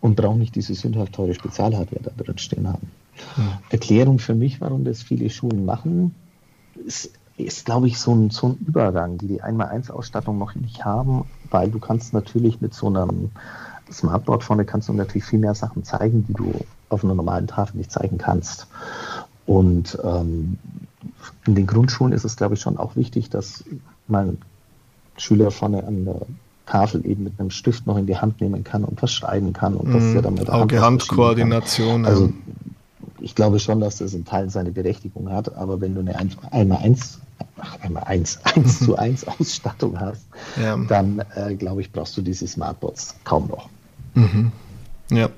und 0.00 0.16
brauche 0.16 0.38
nicht 0.38 0.54
diese 0.54 0.74
sündhaft 0.74 1.14
teure 1.14 1.34
Spezialhardware 1.34 2.02
da 2.02 2.22
drin 2.22 2.38
stehen 2.38 2.68
haben. 2.68 2.90
Mhm. 3.36 3.52
Erklärung 3.70 4.18
für 4.18 4.34
mich, 4.34 4.60
warum 4.60 4.84
das 4.84 5.02
viele 5.02 5.30
Schulen 5.30 5.64
machen, 5.64 6.14
ist, 6.86 7.12
ist 7.36 7.64
glaube 7.64 7.86
ich, 7.86 7.98
so 7.98 8.14
ein, 8.14 8.30
so 8.30 8.48
ein 8.48 8.56
Übergang, 8.66 9.18
die 9.18 9.26
die 9.26 9.42
1x1-Ausstattung 9.42 10.38
noch 10.38 10.54
nicht 10.54 10.84
haben, 10.84 11.24
weil 11.50 11.70
du 11.70 11.78
kannst 11.78 12.12
natürlich 12.12 12.60
mit 12.60 12.74
so 12.74 12.88
einem 12.88 13.30
Smartboard 13.92 14.44
vorne 14.44 14.64
kannst 14.64 14.88
du 14.88 14.92
natürlich 14.92 15.24
viel 15.24 15.38
mehr 15.38 15.54
Sachen 15.54 15.84
zeigen, 15.84 16.24
die 16.26 16.34
du 16.34 16.52
auf 16.88 17.04
einer 17.04 17.14
normalen 17.14 17.46
Tafel 17.46 17.76
nicht 17.78 17.92
zeigen 17.92 18.18
kannst. 18.18 18.66
Und 19.46 19.98
ähm, 20.04 20.58
in 21.46 21.54
den 21.54 21.66
Grundschulen 21.66 22.12
ist 22.12 22.24
es, 22.24 22.36
glaube 22.36 22.54
ich, 22.54 22.60
schon 22.60 22.76
auch 22.76 22.96
wichtig, 22.96 23.30
dass 23.30 23.64
man 24.06 24.38
Schüler 25.16 25.50
vorne 25.50 25.84
an 25.84 26.04
der 26.04 26.20
Tafel 26.66 27.04
eben 27.04 27.24
mit 27.24 27.38
einem 27.38 27.50
Stift 27.50 27.86
noch 27.86 27.96
in 27.96 28.06
die 28.06 28.16
Hand 28.16 28.40
nehmen 28.40 28.64
kann 28.64 28.84
und 28.84 29.02
was 29.02 29.12
schreiben 29.12 29.52
kann. 29.52 29.74
Und 29.74 29.92
das 29.92 30.02
mm, 30.02 30.14
ja 30.14 30.22
dann 30.22 30.34
mit 30.34 30.48
Auge-Hand-Koordination. 30.48 32.06
Also 32.06 32.32
ich 33.20 33.34
glaube 33.34 33.58
schon, 33.58 33.80
dass 33.80 33.98
das 33.98 34.14
in 34.14 34.24
Teilen 34.24 34.50
seine 34.50 34.70
Berechtigung 34.70 35.30
hat, 35.30 35.54
aber 35.54 35.80
wenn 35.80 35.94
du 35.94 36.00
eine 36.00 36.16
1 36.16 36.36
einmal 36.50 38.04
1, 38.04 38.40
1 38.44 38.78
zu 38.84 38.96
1 38.96 39.26
Ausstattung 39.26 39.98
hast, 39.98 40.26
ja. 40.60 40.76
dann 40.76 41.22
äh, 41.34 41.54
glaube 41.54 41.80
ich, 41.80 41.92
brauchst 41.92 42.16
du 42.16 42.22
diese 42.22 42.46
Smartboards 42.46 43.16
kaum 43.24 43.48
noch. 43.48 43.68
Mhm. 44.14 44.52
Ja. 45.10 45.30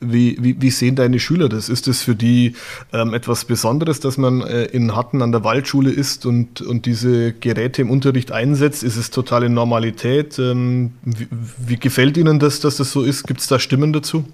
Wie, 0.00 0.36
wie, 0.40 0.60
wie, 0.60 0.70
sehen 0.70 0.96
deine 0.96 1.18
Schüler 1.18 1.48
das? 1.48 1.68
Ist 1.68 1.86
es 1.88 2.02
für 2.02 2.14
die 2.14 2.54
ähm, 2.92 3.14
etwas 3.14 3.44
Besonderes, 3.44 4.00
dass 4.00 4.18
man 4.18 4.40
äh, 4.42 4.64
in 4.64 4.96
Hatten 4.96 5.22
an 5.22 5.32
der 5.32 5.44
Waldschule 5.44 5.90
ist 5.90 6.26
und, 6.26 6.60
und 6.60 6.86
diese 6.86 7.32
Geräte 7.32 7.82
im 7.82 7.90
Unterricht 7.90 8.32
einsetzt? 8.32 8.82
Ist 8.82 8.96
es 8.96 9.10
totale 9.10 9.48
Normalität? 9.48 10.38
Ähm, 10.38 10.94
wie, 11.02 11.28
wie, 11.58 11.76
gefällt 11.76 12.16
Ihnen 12.16 12.38
das, 12.38 12.60
dass 12.60 12.76
das 12.76 12.90
so 12.90 13.02
ist? 13.02 13.26
Gibt 13.26 13.40
es 13.40 13.46
da 13.46 13.58
Stimmen 13.58 13.92
dazu? 13.92 14.24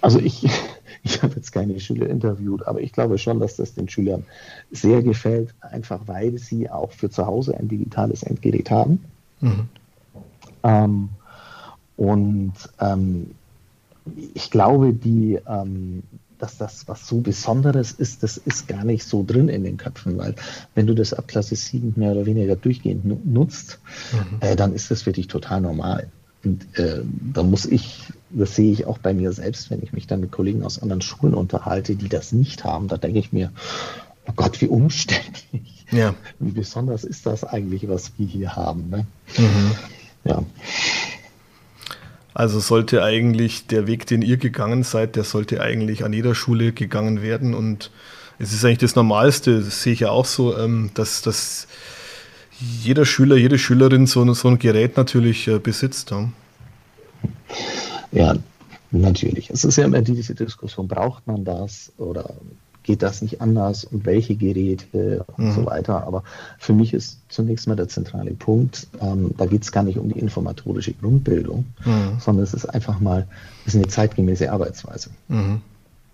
Also 0.00 0.18
ich, 0.18 0.46
ich 1.02 1.22
habe 1.22 1.34
jetzt 1.36 1.52
keine 1.52 1.78
Schüler 1.80 2.08
interviewt, 2.08 2.66
aber 2.66 2.80
ich 2.80 2.92
glaube 2.92 3.18
schon, 3.18 3.40
dass 3.40 3.56
das 3.56 3.74
den 3.74 3.88
Schülern 3.88 4.24
sehr 4.70 5.02
gefällt, 5.02 5.54
einfach 5.60 6.00
weil 6.06 6.38
sie 6.38 6.68
auch 6.68 6.92
für 6.92 7.10
zu 7.10 7.26
Hause 7.26 7.56
ein 7.56 7.68
digitales 7.68 8.22
Endgerät 8.22 8.70
haben. 8.70 9.04
Mhm. 9.40 9.68
Ähm, 10.64 11.08
und 11.96 12.52
ähm, 12.80 13.32
ich 14.34 14.50
glaube, 14.50 14.92
die, 14.92 15.38
ähm, 15.46 16.02
dass 16.38 16.58
das 16.58 16.88
was 16.88 17.06
so 17.06 17.18
Besonderes 17.18 17.92
ist, 17.92 18.22
das 18.22 18.36
ist 18.36 18.66
gar 18.66 18.84
nicht 18.84 19.04
so 19.04 19.24
drin 19.24 19.48
in 19.48 19.62
den 19.62 19.76
Köpfen, 19.76 20.18
weil 20.18 20.34
wenn 20.74 20.86
du 20.86 20.94
das 20.94 21.14
ab 21.14 21.28
Klasse 21.28 21.54
7 21.54 21.94
mehr 21.96 22.12
oder 22.12 22.26
weniger 22.26 22.56
durchgehend 22.56 23.26
nutzt, 23.26 23.78
mhm. 24.12 24.38
äh, 24.40 24.56
dann 24.56 24.74
ist 24.74 24.90
das 24.90 25.02
für 25.02 25.12
dich 25.12 25.28
total 25.28 25.60
normal. 25.60 26.08
Und 26.44 26.66
äh, 26.76 27.02
da 27.32 27.44
muss 27.44 27.66
ich, 27.66 28.02
das 28.30 28.56
sehe 28.56 28.72
ich 28.72 28.86
auch 28.86 28.98
bei 28.98 29.14
mir 29.14 29.32
selbst, 29.32 29.70
wenn 29.70 29.82
ich 29.82 29.92
mich 29.92 30.08
dann 30.08 30.20
mit 30.20 30.32
Kollegen 30.32 30.64
aus 30.64 30.82
anderen 30.82 31.02
Schulen 31.02 31.34
unterhalte, 31.34 31.94
die 31.94 32.08
das 32.08 32.32
nicht 32.32 32.64
haben, 32.64 32.88
da 32.88 32.96
denke 32.96 33.20
ich 33.20 33.32
mir, 33.32 33.52
oh 34.26 34.32
Gott, 34.34 34.60
wie 34.60 34.66
umständlich. 34.66 35.86
Ja. 35.92 36.14
Wie 36.40 36.50
besonders 36.50 37.04
ist 37.04 37.26
das 37.26 37.44
eigentlich, 37.44 37.88
was 37.88 38.12
wir 38.18 38.26
hier 38.26 38.56
haben. 38.56 38.90
Ne? 38.90 39.06
Mhm. 39.38 39.70
Ja. 40.24 40.42
Also 42.34 42.60
sollte 42.60 43.02
eigentlich 43.02 43.66
der 43.66 43.86
Weg, 43.86 44.06
den 44.06 44.22
ihr 44.22 44.36
gegangen 44.36 44.82
seid, 44.82 45.16
der 45.16 45.24
sollte 45.24 45.60
eigentlich 45.60 46.04
an 46.04 46.12
jeder 46.12 46.34
Schule 46.34 46.72
gegangen 46.72 47.22
werden. 47.22 47.54
Und 47.54 47.90
es 48.38 48.52
ist 48.52 48.64
eigentlich 48.64 48.78
das 48.78 48.96
Normalste, 48.96 49.60
das 49.60 49.82
sehe 49.82 49.92
ich 49.92 50.00
ja 50.00 50.10
auch 50.10 50.24
so, 50.24 50.56
ähm, 50.56 50.90
dass, 50.94 51.22
dass 51.22 51.68
jeder 52.58 53.04
Schüler, 53.04 53.36
jede 53.36 53.58
Schülerin 53.58 54.06
so, 54.06 54.32
so 54.34 54.48
ein 54.48 54.58
Gerät 54.58 54.96
natürlich 54.96 55.48
äh, 55.48 55.58
besitzt. 55.58 56.10
Ja. 56.10 56.28
ja, 58.12 58.34
natürlich. 58.90 59.50
Es 59.50 59.64
ist 59.64 59.76
ja 59.76 59.84
immer 59.84 60.00
diese 60.00 60.34
Diskussion, 60.34 60.88
braucht 60.88 61.26
man 61.26 61.44
das 61.44 61.92
oder 61.98 62.34
geht 62.82 63.02
das 63.02 63.22
nicht 63.22 63.40
anders 63.40 63.84
und 63.84 64.04
welche 64.04 64.34
Geräte 64.34 65.24
und 65.36 65.46
mhm. 65.46 65.52
so 65.52 65.66
weiter. 65.66 66.06
Aber 66.06 66.24
für 66.58 66.72
mich 66.72 66.94
ist 66.94 67.18
zunächst 67.28 67.68
mal 67.68 67.76
der 67.76 67.88
zentrale 67.88 68.32
Punkt, 68.32 68.86
ähm, 69.00 69.32
da 69.36 69.46
geht 69.46 69.62
es 69.62 69.72
gar 69.72 69.82
nicht 69.82 69.98
um 69.98 70.12
die 70.12 70.18
informatorische 70.18 70.92
Grundbildung, 70.94 71.64
mhm. 71.84 72.18
sondern 72.20 72.44
es 72.44 72.54
ist 72.54 72.66
einfach 72.66 73.00
mal, 73.00 73.26
es 73.66 73.74
ist 73.74 73.80
eine 73.80 73.88
zeitgemäße 73.88 74.50
Arbeitsweise. 74.50 75.10
Mhm. 75.28 75.60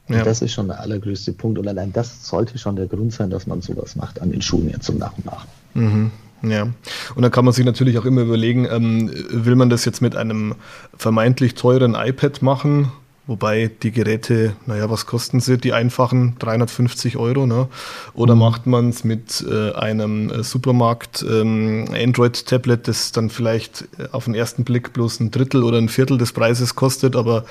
Ja. 0.09 0.18
Und 0.18 0.26
das 0.26 0.40
ist 0.40 0.52
schon 0.52 0.68
der 0.68 0.81
allergrößte 0.81 1.33
Punkt. 1.33 1.59
Und 1.59 1.68
allein 1.68 1.92
das 1.92 2.26
sollte 2.26 2.59
schon 2.59 2.76
der 2.76 2.87
Grund 2.87 3.12
sein, 3.12 3.31
dass 3.31 3.46
man 3.46 3.61
sowas 3.61 3.94
macht 3.94 4.20
an 4.20 4.31
den 4.31 4.42
Schulen 4.42 4.70
jetzt 4.70 4.85
zum 4.85 4.98
Nach 4.98 5.16
und 5.16 5.26
nach. 5.26 5.46
Mhm. 5.74 6.11
Ja, 6.42 6.68
und 7.16 7.22
dann 7.22 7.33
kann 7.33 7.44
man 7.44 7.52
sich 7.52 7.64
natürlich 7.64 7.98
auch 7.98 8.04
immer 8.04 8.20
überlegen, 8.20 8.64
ähm, 8.70 9.11
will 9.28 9.57
man 9.57 9.70
das 9.70 9.85
jetzt 9.85 10.00
mit 10.00 10.14
einem 10.14 10.54
vermeintlich 10.96 11.54
teuren 11.54 11.96
iPad 11.98 12.42
machen 12.42 12.92
Wobei 13.29 13.71
die 13.83 13.91
Geräte, 13.91 14.57
naja, 14.64 14.88
was 14.88 15.05
kosten 15.05 15.41
sie, 15.41 15.59
die 15.59 15.75
einfachen? 15.75 16.37
350 16.38 17.19
Euro, 17.19 17.45
ne? 17.47 17.69
Oder 18.14 18.35
mhm. 18.35 18.41
macht 18.41 18.67
man 18.67 18.88
es 18.88 19.05
mit 19.05 19.45
äh, 19.47 19.73
einem 19.75 20.31
äh, 20.31 20.43
Supermarkt 20.43 21.27
ähm, 21.29 21.85
Android-Tablet, 21.93 22.88
das 22.88 23.12
dann 23.12 23.29
vielleicht 23.29 23.83
äh, 23.99 24.09
auf 24.12 24.25
den 24.25 24.35
ersten 24.35 24.64
Blick 24.64 24.95
bloß 24.95 25.21
ein 25.21 25.31
Drittel 25.31 25.62
oder 25.62 25.77
ein 25.77 25.91
Viertel 25.91 26.17
des 26.17 26.33
Preises 26.33 26.75
kostet, 26.75 27.17
aber 27.17 27.45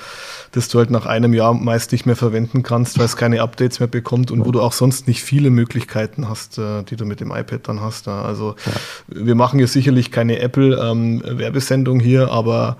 das 0.50 0.66
du 0.66 0.78
halt 0.78 0.90
nach 0.90 1.06
einem 1.06 1.32
Jahr 1.32 1.54
meist 1.54 1.92
nicht 1.92 2.06
mehr 2.06 2.16
verwenden 2.16 2.64
kannst, 2.64 2.98
weil 2.98 3.04
es 3.04 3.16
keine 3.16 3.40
Updates 3.40 3.78
mehr 3.78 3.86
bekommt 3.86 4.32
und 4.32 4.44
wo 4.44 4.50
du 4.50 4.60
auch 4.60 4.72
sonst 4.72 5.06
nicht 5.06 5.22
viele 5.22 5.50
Möglichkeiten 5.50 6.28
hast, 6.28 6.58
äh, 6.58 6.82
die 6.82 6.96
du 6.96 7.04
mit 7.04 7.20
dem 7.20 7.30
iPad 7.30 7.68
dann 7.68 7.80
hast. 7.80 8.08
Ja. 8.08 8.22
Also 8.22 8.56
ja. 8.66 9.24
wir 9.24 9.36
machen 9.36 9.60
hier 9.60 9.68
sicherlich 9.68 10.10
keine 10.10 10.40
Apple-Werbesendung 10.40 12.00
ähm, 12.00 12.04
hier, 12.04 12.32
aber 12.32 12.78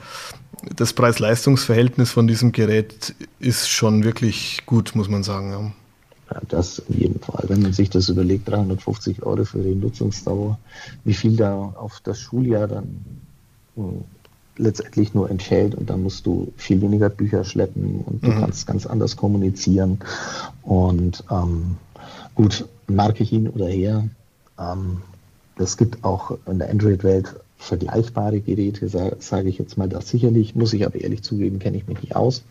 das 0.74 0.92
Preis-Leistungs-Verhältnis 0.92 2.10
von 2.10 2.26
diesem 2.26 2.52
Gerät 2.52 3.14
ist 3.38 3.68
schon 3.68 4.04
wirklich 4.04 4.62
gut, 4.66 4.94
muss 4.94 5.08
man 5.08 5.22
sagen. 5.22 5.50
Ja. 5.50 6.34
ja. 6.34 6.40
das 6.48 6.80
in 6.88 7.00
jedem 7.00 7.20
Fall. 7.20 7.44
Wenn 7.48 7.62
man 7.62 7.72
sich 7.72 7.90
das 7.90 8.08
überlegt, 8.08 8.48
350 8.48 9.22
Euro 9.22 9.44
für 9.44 9.58
die 9.58 9.74
Nutzungsdauer, 9.74 10.58
wie 11.04 11.14
viel 11.14 11.36
da 11.36 11.54
auf 11.54 12.00
das 12.02 12.18
Schuljahr 12.18 12.68
dann 12.68 13.04
mh, 13.76 13.84
hm, 13.84 14.04
letztendlich 14.58 15.14
nur 15.14 15.30
entfällt 15.30 15.74
und 15.76 15.88
dann 15.88 16.02
musst 16.02 16.26
du 16.26 16.52
viel 16.56 16.80
weniger 16.80 17.08
Bücher 17.08 17.44
schleppen 17.44 18.00
und 18.04 18.24
du 18.24 18.30
mhm. 18.30 18.40
kannst 18.40 18.66
ganz 18.66 18.86
anders 18.86 19.16
kommunizieren. 19.16 20.00
Und 20.62 21.22
ähm, 21.30 21.76
gut, 22.34 22.66
mag 22.88 23.20
ich 23.20 23.32
ihn 23.32 23.48
oder 23.48 23.68
her, 23.68 24.08
ähm, 24.58 25.02
es 25.56 25.76
gibt 25.76 26.04
auch 26.04 26.36
in 26.46 26.58
der 26.58 26.70
Android-Welt 26.70 27.34
vergleichbare 27.58 28.40
Geräte, 28.40 28.88
sage 28.88 29.48
ich 29.48 29.58
jetzt 29.58 29.76
mal 29.76 29.88
das 29.88 30.08
sicherlich, 30.08 30.54
muss 30.54 30.72
ich 30.72 30.86
aber 30.86 31.00
ehrlich 31.00 31.22
zugeben, 31.22 31.58
kenne 31.58 31.76
ich 31.76 31.86
mich 31.86 32.00
nicht 32.00 32.16
aus, 32.16 32.44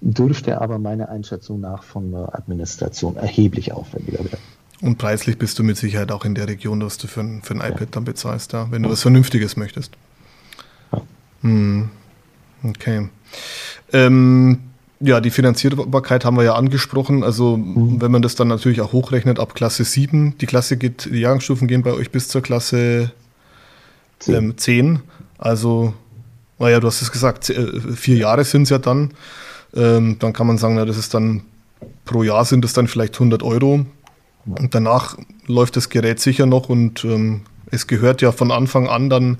dürfte 0.00 0.60
aber 0.60 0.78
meiner 0.78 1.08
Einschätzung 1.08 1.60
nach 1.60 1.84
von 1.84 2.10
der 2.10 2.34
Administration 2.34 3.16
erheblich 3.16 3.72
aufwendiger 3.72 4.18
werden. 4.18 4.38
Und 4.82 4.98
preislich 4.98 5.38
bist 5.38 5.58
du 5.58 5.62
mit 5.62 5.76
Sicherheit 5.76 6.10
auch 6.10 6.24
in 6.24 6.34
der 6.34 6.48
Region, 6.48 6.82
was 6.82 6.98
du 6.98 7.06
für 7.06 7.20
ein, 7.20 7.42
für 7.42 7.54
ein 7.54 7.60
iPad 7.60 7.80
ja. 7.80 7.86
dann 7.92 8.04
bezahlst, 8.04 8.52
ja, 8.52 8.70
wenn 8.70 8.82
du 8.82 8.90
was 8.90 9.02
Vernünftiges 9.02 9.56
möchtest. 9.56 9.92
Ja. 10.92 11.02
Hm. 11.42 11.90
Okay. 12.62 13.08
Ähm, 13.92 14.58
ja, 15.00 15.20
die 15.20 15.30
Finanzierbarkeit 15.30 16.24
haben 16.24 16.36
wir 16.36 16.44
ja 16.44 16.54
angesprochen. 16.54 17.24
Also, 17.24 17.56
mhm. 17.56 18.00
wenn 18.00 18.10
man 18.10 18.22
das 18.22 18.34
dann 18.34 18.48
natürlich 18.48 18.80
auch 18.80 18.92
hochrechnet 18.92 19.38
ab 19.38 19.54
Klasse 19.54 19.84
7, 19.84 20.36
die 20.38 20.46
Klasse 20.46 20.76
geht, 20.76 21.06
die 21.06 21.20
Jahrgangsstufen 21.20 21.68
gehen 21.68 21.82
bei 21.82 21.92
euch 21.92 22.10
bis 22.10 22.28
zur 22.28 22.42
Klasse 22.42 23.12
10. 24.20 24.34
Ähm, 24.34 24.58
10. 24.58 25.00
Also 25.38 25.94
Naja, 26.58 26.80
du 26.80 26.86
hast 26.86 27.02
es 27.02 27.10
gesagt, 27.10 27.50
äh, 27.50 27.80
vier 27.94 28.16
Jahre 28.16 28.44
sind 28.44 28.64
es 28.64 28.70
ja 28.70 28.78
dann. 28.78 29.12
Ähm, 29.74 30.16
dann 30.18 30.32
kann 30.32 30.46
man 30.46 30.58
sagen, 30.58 30.74
na, 30.74 30.84
das 30.84 30.96
ist 30.96 31.14
dann 31.14 31.42
pro 32.04 32.22
Jahr 32.22 32.44
sind 32.44 32.64
es 32.64 32.72
dann 32.72 32.88
vielleicht 32.88 33.14
100 33.14 33.42
Euro. 33.42 33.86
Und 34.46 34.74
danach 34.74 35.16
läuft 35.46 35.76
das 35.76 35.88
Gerät 35.88 36.20
sicher 36.20 36.46
noch 36.46 36.68
und 36.68 37.04
ähm, 37.04 37.42
es 37.70 37.86
gehört 37.86 38.22
ja 38.22 38.32
von 38.32 38.50
Anfang 38.50 38.88
an 38.88 39.10
dann 39.10 39.38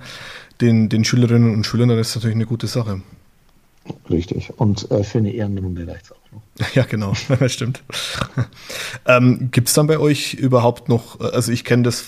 den, 0.60 0.88
den 0.88 1.04
Schülerinnen 1.04 1.54
und 1.54 1.64
Schülern, 1.64 1.88
das 1.88 2.10
ist 2.10 2.16
natürlich 2.16 2.36
eine 2.36 2.46
gute 2.46 2.66
Sache. 2.66 3.00
Richtig. 4.08 4.52
Und 4.56 4.90
äh, 4.90 5.02
für 5.02 5.18
eine 5.18 5.32
Ehrenrunde 5.32 5.86
reicht 5.86 6.04
es 6.04 6.12
auch 6.12 6.16
noch. 6.32 6.42
Ja, 6.74 6.84
genau, 6.84 7.14
das 7.40 7.52
stimmt. 7.52 7.82
ähm, 9.06 9.48
Gibt 9.50 9.68
es 9.68 9.74
dann 9.74 9.86
bei 9.86 9.98
euch 9.98 10.34
überhaupt 10.34 10.88
noch, 10.88 11.18
also 11.20 11.50
ich 11.50 11.64
kenne 11.64 11.82
das 11.82 12.04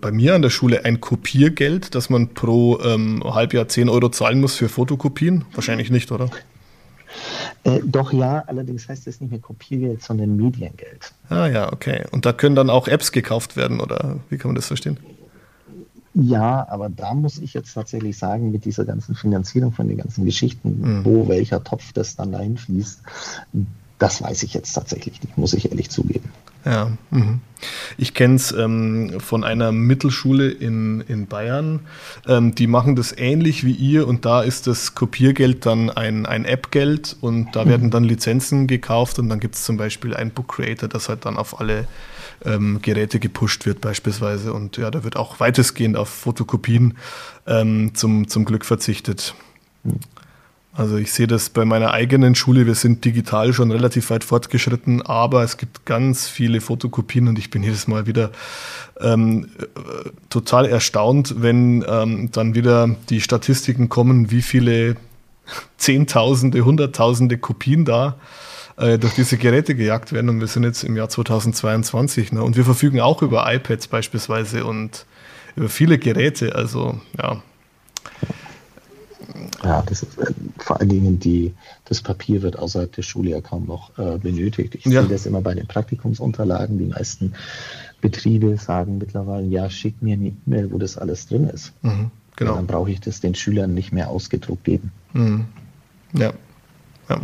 bei 0.00 0.10
mir 0.10 0.34
an 0.34 0.42
der 0.42 0.50
Schule, 0.50 0.84
ein 0.84 1.00
Kopiergeld, 1.00 1.94
dass 1.94 2.10
man 2.10 2.28
pro 2.34 2.80
ähm, 2.80 3.22
Halbjahr 3.24 3.68
10 3.68 3.88
Euro 3.88 4.08
zahlen 4.08 4.40
muss 4.40 4.54
für 4.54 4.68
Fotokopien? 4.68 5.44
Wahrscheinlich 5.54 5.90
nicht, 5.90 6.10
oder? 6.10 6.30
Äh, 7.64 7.80
doch 7.84 8.12
ja, 8.12 8.42
allerdings 8.46 8.88
heißt 8.88 9.06
es 9.06 9.20
nicht 9.20 9.30
mehr 9.30 9.40
Kopiergeld, 9.40 10.02
sondern 10.02 10.36
Mediengeld. 10.36 11.12
Ah 11.28 11.46
ja, 11.46 11.72
okay. 11.72 12.04
Und 12.10 12.26
da 12.26 12.32
können 12.32 12.56
dann 12.56 12.70
auch 12.70 12.88
Apps 12.88 13.12
gekauft 13.12 13.56
werden, 13.56 13.80
oder 13.80 14.18
wie 14.30 14.38
kann 14.38 14.48
man 14.48 14.56
das 14.56 14.66
verstehen? 14.66 14.98
Ja, 16.14 16.66
aber 16.68 16.88
da 16.88 17.12
muss 17.12 17.38
ich 17.38 17.54
jetzt 17.54 17.74
tatsächlich 17.74 18.16
sagen, 18.16 18.52
mit 18.52 18.64
dieser 18.64 18.84
ganzen 18.84 19.16
Finanzierung 19.16 19.72
von 19.72 19.88
den 19.88 19.98
ganzen 19.98 20.24
Geschichten, 20.24 20.80
mhm. 20.80 21.04
wo 21.04 21.28
welcher 21.28 21.62
Topf 21.64 21.92
das 21.92 22.14
dann 22.14 22.32
dahin 22.32 22.56
fließt, 22.56 23.00
das 23.98 24.22
weiß 24.22 24.44
ich 24.44 24.54
jetzt 24.54 24.72
tatsächlich 24.72 25.20
nicht, 25.22 25.36
muss 25.36 25.54
ich 25.54 25.70
ehrlich 25.70 25.90
zugeben. 25.90 26.30
Ja, 26.64 26.92
mh. 27.10 27.40
ich 27.98 28.14
kenne 28.14 28.36
es 28.36 28.50
ähm, 28.52 29.20
von 29.20 29.44
einer 29.44 29.70
Mittelschule 29.70 30.50
in, 30.50 31.02
in 31.02 31.26
Bayern. 31.26 31.80
Ähm, 32.26 32.54
die 32.54 32.66
machen 32.66 32.96
das 32.96 33.16
ähnlich 33.16 33.64
wie 33.64 33.72
ihr 33.72 34.08
und 34.08 34.24
da 34.24 34.42
ist 34.42 34.66
das 34.66 34.94
Kopiergeld 34.94 35.66
dann 35.66 35.90
ein, 35.90 36.24
ein 36.24 36.46
App-Geld 36.46 37.16
und 37.20 37.54
da 37.54 37.64
mhm. 37.64 37.68
werden 37.68 37.90
dann 37.90 38.04
Lizenzen 38.04 38.66
gekauft 38.66 39.18
und 39.18 39.28
dann 39.28 39.40
gibt 39.40 39.56
es 39.56 39.64
zum 39.64 39.76
Beispiel 39.76 40.14
ein 40.14 40.30
Book 40.30 40.56
Creator, 40.56 40.88
das 40.88 41.10
halt 41.10 41.26
dann 41.26 41.36
auf 41.36 41.60
alle 41.60 41.86
ähm, 42.44 42.80
Geräte 42.80 43.18
gepusht 43.18 43.66
wird 43.66 43.80
beispielsweise. 43.80 44.52
Und 44.52 44.76
ja, 44.76 44.90
da 44.90 45.04
wird 45.04 45.16
auch 45.16 45.40
weitestgehend 45.40 45.96
auf 45.96 46.08
Fotokopien 46.08 46.96
ähm, 47.46 47.94
zum, 47.94 48.28
zum 48.28 48.44
Glück 48.44 48.64
verzichtet. 48.64 49.34
Also 50.76 50.96
ich 50.96 51.12
sehe 51.12 51.28
das 51.28 51.50
bei 51.50 51.64
meiner 51.64 51.92
eigenen 51.92 52.34
Schule, 52.34 52.66
wir 52.66 52.74
sind 52.74 53.04
digital 53.04 53.52
schon 53.52 53.70
relativ 53.70 54.10
weit 54.10 54.24
fortgeschritten, 54.24 55.02
aber 55.02 55.44
es 55.44 55.56
gibt 55.56 55.86
ganz 55.86 56.26
viele 56.26 56.60
Fotokopien 56.60 57.28
und 57.28 57.38
ich 57.38 57.50
bin 57.50 57.62
jedes 57.62 57.86
Mal 57.86 58.06
wieder 58.06 58.32
ähm, 59.00 59.48
äh, 59.58 60.10
total 60.30 60.66
erstaunt, 60.66 61.36
wenn 61.38 61.84
ähm, 61.88 62.30
dann 62.32 62.56
wieder 62.56 62.96
die 63.08 63.20
Statistiken 63.20 63.88
kommen, 63.88 64.32
wie 64.32 64.42
viele 64.42 64.96
Zehntausende, 65.76 66.64
Hunderttausende 66.64 67.38
Kopien 67.38 67.84
da 67.84 68.16
äh, 68.76 68.98
durch 68.98 69.14
diese 69.14 69.36
Geräte 69.36 69.76
gejagt 69.76 70.12
werden. 70.12 70.28
Und 70.28 70.40
wir 70.40 70.48
sind 70.48 70.64
jetzt 70.64 70.82
im 70.82 70.96
Jahr 70.96 71.08
2022. 71.08 72.32
Ne? 72.32 72.42
Und 72.42 72.56
wir 72.56 72.64
verfügen 72.64 73.00
auch 73.00 73.22
über 73.22 73.52
iPads 73.52 73.86
beispielsweise 73.86 74.64
und 74.64 75.06
über 75.54 75.68
viele 75.68 75.98
Geräte. 75.98 76.56
Also 76.56 77.00
ja. 77.16 77.42
Ja, 79.62 79.82
das 79.86 80.02
ist, 80.02 80.18
äh, 80.18 80.32
vor 80.58 80.80
allen 80.80 80.88
Dingen 80.88 81.18
die, 81.18 81.54
das 81.84 82.00
Papier 82.00 82.42
wird 82.42 82.58
außerhalb 82.58 82.92
der 82.92 83.02
Schule 83.02 83.30
ja 83.30 83.40
kaum 83.40 83.66
noch 83.66 83.96
äh, 83.98 84.18
benötigt. 84.18 84.74
Ich 84.74 84.84
ja. 84.84 85.02
sehe 85.02 85.10
das 85.10 85.26
immer 85.26 85.40
bei 85.40 85.54
den 85.54 85.66
Praktikumsunterlagen. 85.66 86.78
Die 86.78 86.86
meisten 86.86 87.34
Betriebe 88.00 88.56
sagen 88.56 88.98
mittlerweile, 88.98 89.46
ja, 89.46 89.70
schick 89.70 90.02
mir 90.02 90.14
eine 90.14 90.28
E-Mail, 90.28 90.72
wo 90.72 90.78
das 90.78 90.98
alles 90.98 91.26
drin 91.26 91.48
ist. 91.48 91.72
Mhm, 91.82 92.10
genau. 92.36 92.56
Dann 92.56 92.66
brauche 92.66 92.90
ich 92.90 93.00
das 93.00 93.20
den 93.20 93.34
Schülern 93.34 93.74
nicht 93.74 93.92
mehr 93.92 94.10
ausgedruckt 94.10 94.64
geben. 94.64 94.90
Mhm. 95.12 95.46
Ja. 96.12 96.32
ja. 97.08 97.20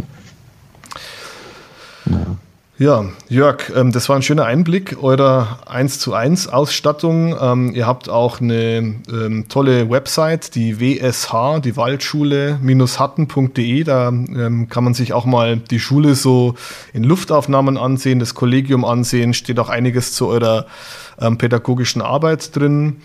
Ja, 2.07 2.37
Jörg, 3.29 3.71
ähm, 3.77 3.93
das 3.93 4.09
war 4.09 4.17
ein 4.17 4.23
schöner 4.23 4.47
Einblick 4.47 4.97
eurer 5.03 5.59
1 5.67 5.99
zu 5.99 6.15
1 6.15 6.49
Ausstattung. 6.49 7.37
Ähm, 7.39 7.75
ihr 7.75 7.87
habt 7.87 8.09
auch 8.09 8.41
eine 8.41 8.95
ähm, 9.13 9.45
tolle 9.51 9.91
Website, 9.91 10.55
die 10.55 10.81
WSH, 10.81 11.61
die 11.63 11.77
Waldschule-hatten.de. 11.77 13.85
Da 13.85 14.07
kann 14.07 14.85
man 14.85 14.95
sich 14.95 15.13
auch 15.13 15.27
mal 15.27 15.59
die 15.59 15.79
Schule 15.79 16.15
so 16.15 16.55
in 16.95 17.05
Luftaufnahmen 17.05 17.77
ansehen, 17.77 18.19
das 18.19 18.35
Kollegium 18.35 18.87
ansehen, 18.87 19.35
steht 19.35 19.59
auch 19.59 19.69
einiges 19.69 20.15
zu 20.15 20.29
eurer 20.29 20.65
pädagogischen 21.37 22.01
Arbeit 22.01 22.57
drin. 22.57 23.03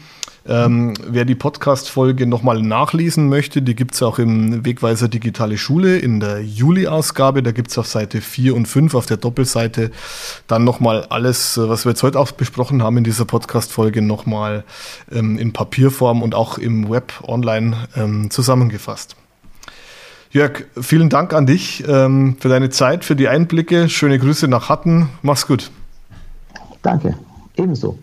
Ähm, 0.47 0.93
wer 1.07 1.25
die 1.25 1.33
Podcast-Folge 1.33 2.27
nochmal 2.27 2.61
nachlesen 2.61 3.29
möchte, 3.29 3.63
die 3.63 3.75
gibt 3.75 3.95
es 3.95 4.03
auch 4.03 4.19
im 4.19 4.63
Wegweiser 4.63 5.07
Digitale 5.07 5.57
Schule 5.57 5.97
in 5.97 6.19
der 6.19 6.43
Juli-Ausgabe. 6.43 7.41
Da 7.41 7.51
gibt 7.51 7.71
es 7.71 7.77
auf 7.79 7.87
Seite 7.87 8.21
4 8.21 8.55
und 8.55 8.67
5 8.67 8.93
auf 8.93 9.07
der 9.07 9.17
Doppelseite 9.17 9.89
dann 10.47 10.63
nochmal 10.63 11.05
alles, 11.09 11.57
äh, 11.57 11.67
was 11.67 11.85
wir 11.85 11.93
jetzt 11.93 12.03
heute 12.03 12.19
auch 12.19 12.31
besprochen 12.31 12.83
haben 12.83 12.97
in 12.97 13.03
dieser 13.03 13.25
Podcast-Folge, 13.25 14.03
nochmal 14.03 14.63
ähm, 15.11 15.39
in 15.39 15.51
Papierform 15.51 16.21
und 16.21 16.35
auch 16.35 16.59
im 16.59 16.89
Web 16.91 17.13
online 17.27 17.75
ähm, 17.95 18.29
zusammengefasst. 18.29 19.15
Jörg, 20.29 20.65
vielen 20.79 21.09
Dank 21.09 21.33
an 21.33 21.47
dich 21.47 21.83
ähm, 21.87 22.37
für 22.39 22.49
deine 22.49 22.69
Zeit, 22.69 23.03
für 23.03 23.15
die 23.15 23.29
Einblicke. 23.29 23.89
Schöne 23.89 24.19
Grüße 24.19 24.47
nach 24.47 24.69
Hatten. 24.69 25.09
Mach's 25.23 25.47
gut. 25.47 25.71
Danke. 26.83 27.17
Ebenso. 27.55 27.97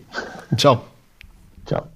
Ciao. 0.57 0.81
Ciao. 1.65 1.92